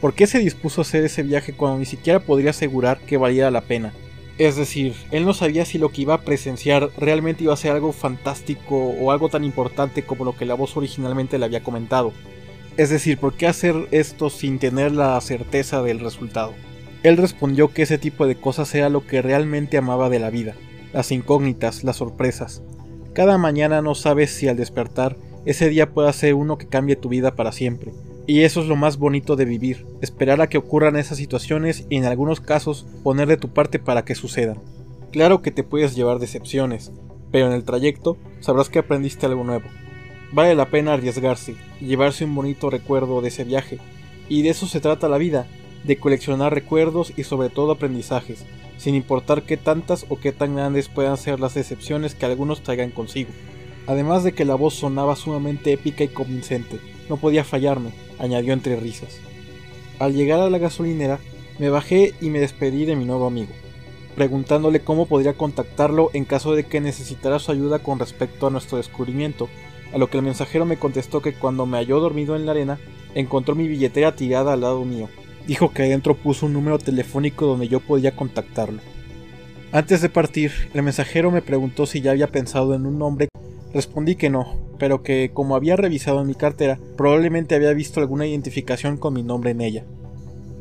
¿Por 0.00 0.14
qué 0.14 0.26
se 0.26 0.40
dispuso 0.40 0.80
a 0.80 0.82
hacer 0.82 1.04
ese 1.04 1.22
viaje 1.22 1.52
cuando 1.52 1.78
ni 1.78 1.86
siquiera 1.86 2.20
podría 2.20 2.50
asegurar 2.50 2.98
que 3.00 3.16
valiera 3.16 3.50
la 3.50 3.60
pena? 3.60 3.92
Es 4.38 4.56
decir, 4.56 4.94
él 5.10 5.24
no 5.24 5.34
sabía 5.34 5.64
si 5.64 5.78
lo 5.78 5.90
que 5.90 6.02
iba 6.02 6.14
a 6.14 6.22
presenciar 6.22 6.90
realmente 6.96 7.44
iba 7.44 7.52
a 7.52 7.56
ser 7.56 7.72
algo 7.72 7.92
fantástico 7.92 8.76
o 8.76 9.10
algo 9.10 9.28
tan 9.28 9.44
importante 9.44 10.04
como 10.04 10.24
lo 10.24 10.36
que 10.36 10.46
la 10.46 10.54
voz 10.54 10.76
originalmente 10.76 11.38
le 11.38 11.44
había 11.44 11.62
comentado. 11.62 12.12
Es 12.76 12.88
decir, 12.88 13.18
¿por 13.18 13.34
qué 13.34 13.46
hacer 13.46 13.88
esto 13.90 14.30
sin 14.30 14.58
tener 14.58 14.92
la 14.92 15.20
certeza 15.20 15.82
del 15.82 16.00
resultado? 16.00 16.54
Él 17.02 17.18
respondió 17.18 17.68
que 17.68 17.82
ese 17.82 17.98
tipo 17.98 18.26
de 18.26 18.36
cosas 18.36 18.74
era 18.74 18.88
lo 18.88 19.06
que 19.06 19.20
realmente 19.20 19.76
amaba 19.76 20.08
de 20.08 20.18
la 20.18 20.30
vida, 20.30 20.54
las 20.92 21.12
incógnitas, 21.12 21.84
las 21.84 21.96
sorpresas. 21.96 22.62
Cada 23.12 23.36
mañana 23.36 23.82
no 23.82 23.94
sabes 23.94 24.30
si 24.30 24.48
al 24.48 24.56
despertar 24.56 25.18
ese 25.44 25.68
día 25.68 25.90
pueda 25.90 26.12
ser 26.12 26.34
uno 26.34 26.56
que 26.56 26.68
cambie 26.68 26.96
tu 26.96 27.08
vida 27.08 27.34
para 27.34 27.52
siempre, 27.52 27.92
y 28.26 28.42
eso 28.42 28.60
es 28.60 28.68
lo 28.68 28.76
más 28.76 28.98
bonito 28.98 29.36
de 29.36 29.44
vivir, 29.44 29.86
esperar 30.00 30.40
a 30.40 30.48
que 30.48 30.58
ocurran 30.58 30.96
esas 30.96 31.18
situaciones 31.18 31.86
y 31.90 31.96
en 31.96 32.04
algunos 32.04 32.40
casos 32.40 32.86
poner 33.02 33.28
de 33.28 33.36
tu 33.36 33.48
parte 33.48 33.78
para 33.78 34.04
que 34.04 34.14
sucedan. 34.14 34.58
Claro 35.10 35.42
que 35.42 35.50
te 35.50 35.64
puedes 35.64 35.94
llevar 35.94 36.18
decepciones, 36.18 36.92
pero 37.30 37.46
en 37.46 37.52
el 37.52 37.64
trayecto 37.64 38.16
sabrás 38.40 38.68
que 38.68 38.78
aprendiste 38.78 39.26
algo 39.26 39.44
nuevo. 39.44 39.68
Vale 40.32 40.54
la 40.54 40.70
pena 40.70 40.94
arriesgarse, 40.94 41.56
llevarse 41.80 42.24
un 42.24 42.34
bonito 42.34 42.70
recuerdo 42.70 43.20
de 43.20 43.28
ese 43.28 43.44
viaje, 43.44 43.78
y 44.28 44.42
de 44.42 44.50
eso 44.50 44.66
se 44.66 44.80
trata 44.80 45.08
la 45.08 45.18
vida, 45.18 45.46
de 45.84 45.96
coleccionar 45.96 46.54
recuerdos 46.54 47.12
y 47.16 47.24
sobre 47.24 47.50
todo 47.50 47.72
aprendizajes, 47.72 48.44
sin 48.78 48.94
importar 48.94 49.42
qué 49.42 49.56
tantas 49.56 50.06
o 50.08 50.18
qué 50.18 50.32
tan 50.32 50.54
grandes 50.54 50.88
puedan 50.88 51.16
ser 51.16 51.40
las 51.40 51.54
decepciones 51.54 52.14
que 52.14 52.24
algunos 52.24 52.62
traigan 52.62 52.90
consigo. 52.90 53.30
Además 53.86 54.22
de 54.22 54.32
que 54.32 54.44
la 54.44 54.54
voz 54.54 54.74
sonaba 54.74 55.16
sumamente 55.16 55.72
épica 55.72 56.04
y 56.04 56.08
convincente, 56.08 56.78
no 57.08 57.16
podía 57.16 57.44
fallarme, 57.44 57.90
añadió 58.22 58.54
entre 58.54 58.76
risas. 58.76 59.20
Al 59.98 60.14
llegar 60.14 60.40
a 60.40 60.48
la 60.48 60.58
gasolinera, 60.58 61.18
me 61.58 61.68
bajé 61.68 62.14
y 62.20 62.30
me 62.30 62.40
despedí 62.40 62.86
de 62.86 62.96
mi 62.96 63.04
nuevo 63.04 63.26
amigo, 63.26 63.52
preguntándole 64.14 64.80
cómo 64.80 65.06
podría 65.06 65.34
contactarlo 65.34 66.10
en 66.14 66.24
caso 66.24 66.54
de 66.54 66.64
que 66.64 66.80
necesitara 66.80 67.38
su 67.38 67.52
ayuda 67.52 67.80
con 67.80 67.98
respecto 67.98 68.46
a 68.46 68.50
nuestro 68.50 68.78
descubrimiento, 68.78 69.48
a 69.92 69.98
lo 69.98 70.08
que 70.08 70.16
el 70.16 70.24
mensajero 70.24 70.64
me 70.64 70.78
contestó 70.78 71.20
que 71.20 71.34
cuando 71.34 71.66
me 71.66 71.76
halló 71.76 72.00
dormido 72.00 72.34
en 72.34 72.46
la 72.46 72.52
arena, 72.52 72.78
encontró 73.14 73.54
mi 73.54 73.68
billetera 73.68 74.16
tirada 74.16 74.54
al 74.54 74.62
lado 74.62 74.84
mío. 74.84 75.08
Dijo 75.46 75.72
que 75.72 75.82
adentro 75.82 76.16
puso 76.16 76.46
un 76.46 76.52
número 76.52 76.78
telefónico 76.78 77.46
donde 77.46 77.68
yo 77.68 77.80
podía 77.80 78.16
contactarlo. 78.16 78.80
Antes 79.72 80.00
de 80.00 80.08
partir, 80.08 80.52
el 80.72 80.82
mensajero 80.82 81.30
me 81.30 81.42
preguntó 81.42 81.86
si 81.86 82.00
ya 82.00 82.12
había 82.12 82.28
pensado 82.28 82.74
en 82.74 82.86
un 82.86 82.98
nombre. 82.98 83.28
Respondí 83.74 84.16
que 84.16 84.30
no, 84.30 84.56
pero 84.82 85.04
que 85.04 85.30
como 85.32 85.54
había 85.54 85.76
revisado 85.76 86.20
en 86.20 86.26
mi 86.26 86.34
cartera, 86.34 86.76
probablemente 86.96 87.54
había 87.54 87.72
visto 87.72 88.00
alguna 88.00 88.26
identificación 88.26 88.96
con 88.96 89.14
mi 89.14 89.22
nombre 89.22 89.52
en 89.52 89.60
ella. 89.60 89.84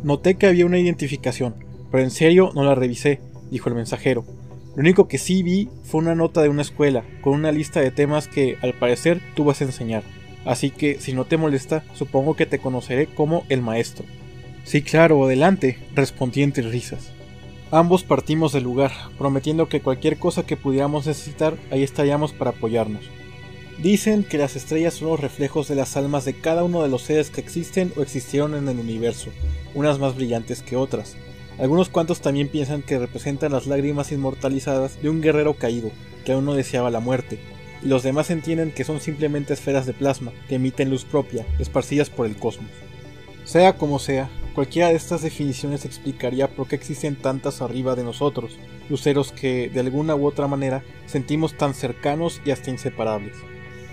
Noté 0.03 0.35
que 0.35 0.45
había 0.45 0.67
una 0.67 0.77
identificación, 0.77 1.55
pero 1.89 2.03
en 2.03 2.11
serio 2.11 2.51
no 2.53 2.63
la 2.63 2.75
revisé, 2.75 3.19
dijo 3.49 3.67
el 3.69 3.73
mensajero. 3.73 4.23
Lo 4.75 4.81
único 4.81 5.07
que 5.07 5.17
sí 5.17 5.41
vi 5.41 5.69
fue 5.85 6.01
una 6.01 6.13
nota 6.13 6.43
de 6.43 6.49
una 6.49 6.61
escuela, 6.61 7.03
con 7.23 7.33
una 7.33 7.51
lista 7.51 7.81
de 7.81 7.89
temas 7.89 8.27
que, 8.27 8.59
al 8.61 8.75
parecer, 8.75 9.23
tú 9.33 9.43
vas 9.43 9.59
a 9.59 9.63
enseñar. 9.63 10.03
Así 10.45 10.69
que, 10.69 10.99
si 10.99 11.13
no 11.13 11.25
te 11.25 11.37
molesta, 11.37 11.83
supongo 11.95 12.35
que 12.35 12.45
te 12.45 12.59
conoceré 12.59 13.07
como 13.07 13.43
el 13.49 13.63
maestro. 13.63 14.05
Sí, 14.65 14.83
claro, 14.83 15.25
adelante, 15.25 15.79
respondí 15.95 16.43
entre 16.43 16.69
risas. 16.69 17.09
Ambos 17.71 18.03
partimos 18.03 18.53
del 18.53 18.65
lugar, 18.65 18.91
prometiendo 19.17 19.67
que 19.67 19.81
cualquier 19.81 20.19
cosa 20.19 20.45
que 20.45 20.57
pudiéramos 20.57 21.07
necesitar, 21.07 21.55
ahí 21.71 21.81
estaríamos 21.81 22.33
para 22.33 22.51
apoyarnos. 22.51 23.09
Dicen 23.77 24.23
que 24.23 24.37
las 24.37 24.55
estrellas 24.55 24.93
son 24.93 25.09
los 25.09 25.19
reflejos 25.19 25.67
de 25.67 25.75
las 25.75 25.97
almas 25.97 26.25
de 26.25 26.33
cada 26.33 26.63
uno 26.63 26.83
de 26.83 26.89
los 26.89 27.01
seres 27.01 27.31
que 27.31 27.41
existen 27.41 27.91
o 27.95 28.01
existieron 28.01 28.53
en 28.53 28.67
el 28.67 28.79
universo, 28.79 29.31
unas 29.73 29.97
más 29.97 30.15
brillantes 30.15 30.61
que 30.61 30.75
otras. 30.75 31.15
Algunos 31.57 31.89
cuantos 31.89 32.21
también 32.21 32.47
piensan 32.47 32.81
que 32.81 32.99
representan 32.99 33.51
las 33.51 33.67
lágrimas 33.67 34.11
inmortalizadas 34.11 35.01
de 35.01 35.09
un 35.09 35.21
guerrero 35.21 35.55
caído, 35.55 35.91
que 36.25 36.31
aún 36.31 36.45
no 36.45 36.53
deseaba 36.53 36.91
la 36.91 36.99
muerte, 36.99 37.39
y 37.83 37.87
los 37.87 38.03
demás 38.03 38.29
entienden 38.29 38.71
que 38.71 38.83
son 38.83 38.99
simplemente 38.99 39.53
esferas 39.53 39.85
de 39.85 39.93
plasma 39.93 40.31
que 40.47 40.55
emiten 40.55 40.89
luz 40.89 41.03
propia, 41.03 41.45
esparcidas 41.59 42.09
por 42.09 42.27
el 42.27 42.35
cosmos. 42.35 42.69
Sea 43.43 43.77
como 43.77 43.99
sea, 43.99 44.29
cualquiera 44.53 44.89
de 44.89 44.95
estas 44.95 45.23
definiciones 45.23 45.85
explicaría 45.85 46.47
por 46.47 46.67
qué 46.67 46.75
existen 46.75 47.15
tantas 47.15 47.61
arriba 47.61 47.95
de 47.95 48.03
nosotros, 48.03 48.57
luceros 48.89 49.31
que, 49.31 49.69
de 49.69 49.79
alguna 49.79 50.15
u 50.15 50.27
otra 50.27 50.47
manera, 50.47 50.83
sentimos 51.07 51.57
tan 51.57 51.73
cercanos 51.73 52.41
y 52.45 52.51
hasta 52.51 52.69
inseparables. 52.69 53.35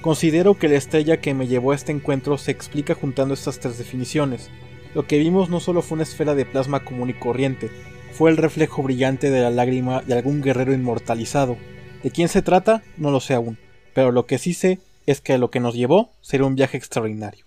Considero 0.08 0.58
que 0.58 0.68
la 0.68 0.76
estrella 0.76 1.20
que 1.20 1.34
me 1.34 1.48
llevó 1.48 1.72
a 1.72 1.74
este 1.74 1.92
encuentro 1.92 2.38
se 2.38 2.50
explica 2.50 2.94
juntando 2.94 3.34
estas 3.34 3.60
tres 3.60 3.76
definiciones. 3.76 4.48
Lo 4.94 5.06
que 5.06 5.18
vimos 5.18 5.50
no 5.50 5.60
solo 5.60 5.82
fue 5.82 5.96
una 5.96 6.04
esfera 6.04 6.34
de 6.34 6.46
plasma 6.46 6.82
común 6.82 7.10
y 7.10 7.12
corriente, 7.12 7.70
fue 8.12 8.30
el 8.30 8.38
reflejo 8.38 8.82
brillante 8.82 9.28
de 9.28 9.42
la 9.42 9.50
lágrima 9.50 10.00
de 10.00 10.14
algún 10.14 10.40
guerrero 10.40 10.72
inmortalizado. 10.72 11.58
¿De 12.02 12.10
quién 12.10 12.30
se 12.30 12.40
trata? 12.40 12.82
No 12.96 13.10
lo 13.10 13.20
sé 13.20 13.34
aún, 13.34 13.58
pero 13.92 14.10
lo 14.10 14.24
que 14.24 14.38
sí 14.38 14.54
sé 14.54 14.78
es 15.04 15.20
que 15.20 15.36
lo 15.36 15.50
que 15.50 15.60
nos 15.60 15.74
llevó 15.74 16.08
será 16.22 16.46
un 16.46 16.54
viaje 16.54 16.78
extraordinario. 16.78 17.44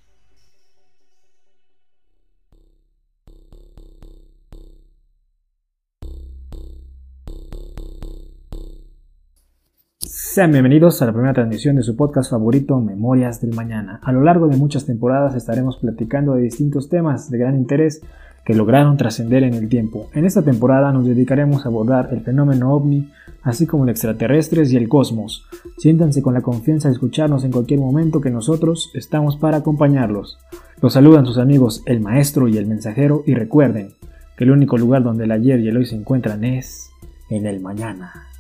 Sean 10.34 10.54
bienvenidos 10.54 11.02
a 11.02 11.06
la 11.06 11.12
primera 11.12 11.34
transmisión 11.34 11.76
de 11.76 11.84
su 11.84 11.98
podcast 11.98 12.32
favorito, 12.32 12.80
Memorias 12.80 13.42
del 13.42 13.54
Mañana. 13.54 14.00
A 14.02 14.14
lo 14.14 14.24
largo 14.24 14.48
de 14.48 14.56
muchas 14.56 14.86
temporadas 14.86 15.36
estaremos 15.36 15.76
platicando 15.76 16.36
de 16.36 16.44
distintos 16.44 16.88
temas 16.88 17.30
de 17.30 17.38
gran 17.38 17.58
interés 17.58 18.02
que 18.46 18.54
lograron 18.54 18.96
trascender 18.96 19.44
en 19.44 19.56
el 19.56 19.68
tiempo. 19.68 20.08
En 20.14 20.24
esta 20.24 20.42
temporada 20.42 20.94
nos 20.94 21.06
dedicaremos 21.06 21.66
a 21.66 21.68
abordar 21.68 22.12
el 22.14 22.22
fenómeno 22.22 22.74
ovni, 22.74 23.12
así 23.44 23.68
como 23.68 23.84
los 23.84 23.92
extraterrestres 23.92 24.72
y 24.72 24.78
el 24.78 24.88
cosmos. 24.88 25.46
Siéntanse 25.78 26.22
con 26.22 26.34
la 26.34 26.42
confianza 26.42 26.88
de 26.88 26.94
escucharnos 26.94 27.44
en 27.44 27.52
cualquier 27.52 27.82
momento 27.82 28.22
que 28.22 28.30
nosotros 28.30 28.90
estamos 28.94 29.36
para 29.36 29.58
acompañarlos. 29.58 30.40
Los 30.82 30.94
saludan 30.94 31.26
sus 31.26 31.40
amigos 31.40 31.84
el 31.88 32.00
maestro 32.00 32.48
y 32.48 32.56
el 32.56 32.68
mensajero 32.68 33.24
y 33.26 33.34
recuerden 33.34 33.96
que 34.38 34.46
el 34.46 34.52
único 34.52 34.78
lugar 34.78 35.04
donde 35.04 35.26
el 35.26 35.32
ayer 35.32 35.60
y 35.60 35.68
el 35.68 35.76
hoy 35.76 35.88
se 35.88 35.98
encuentran 35.98 36.46
es 36.46 36.90
en 37.30 37.46
el 37.46 37.60
mañana. 37.60 38.31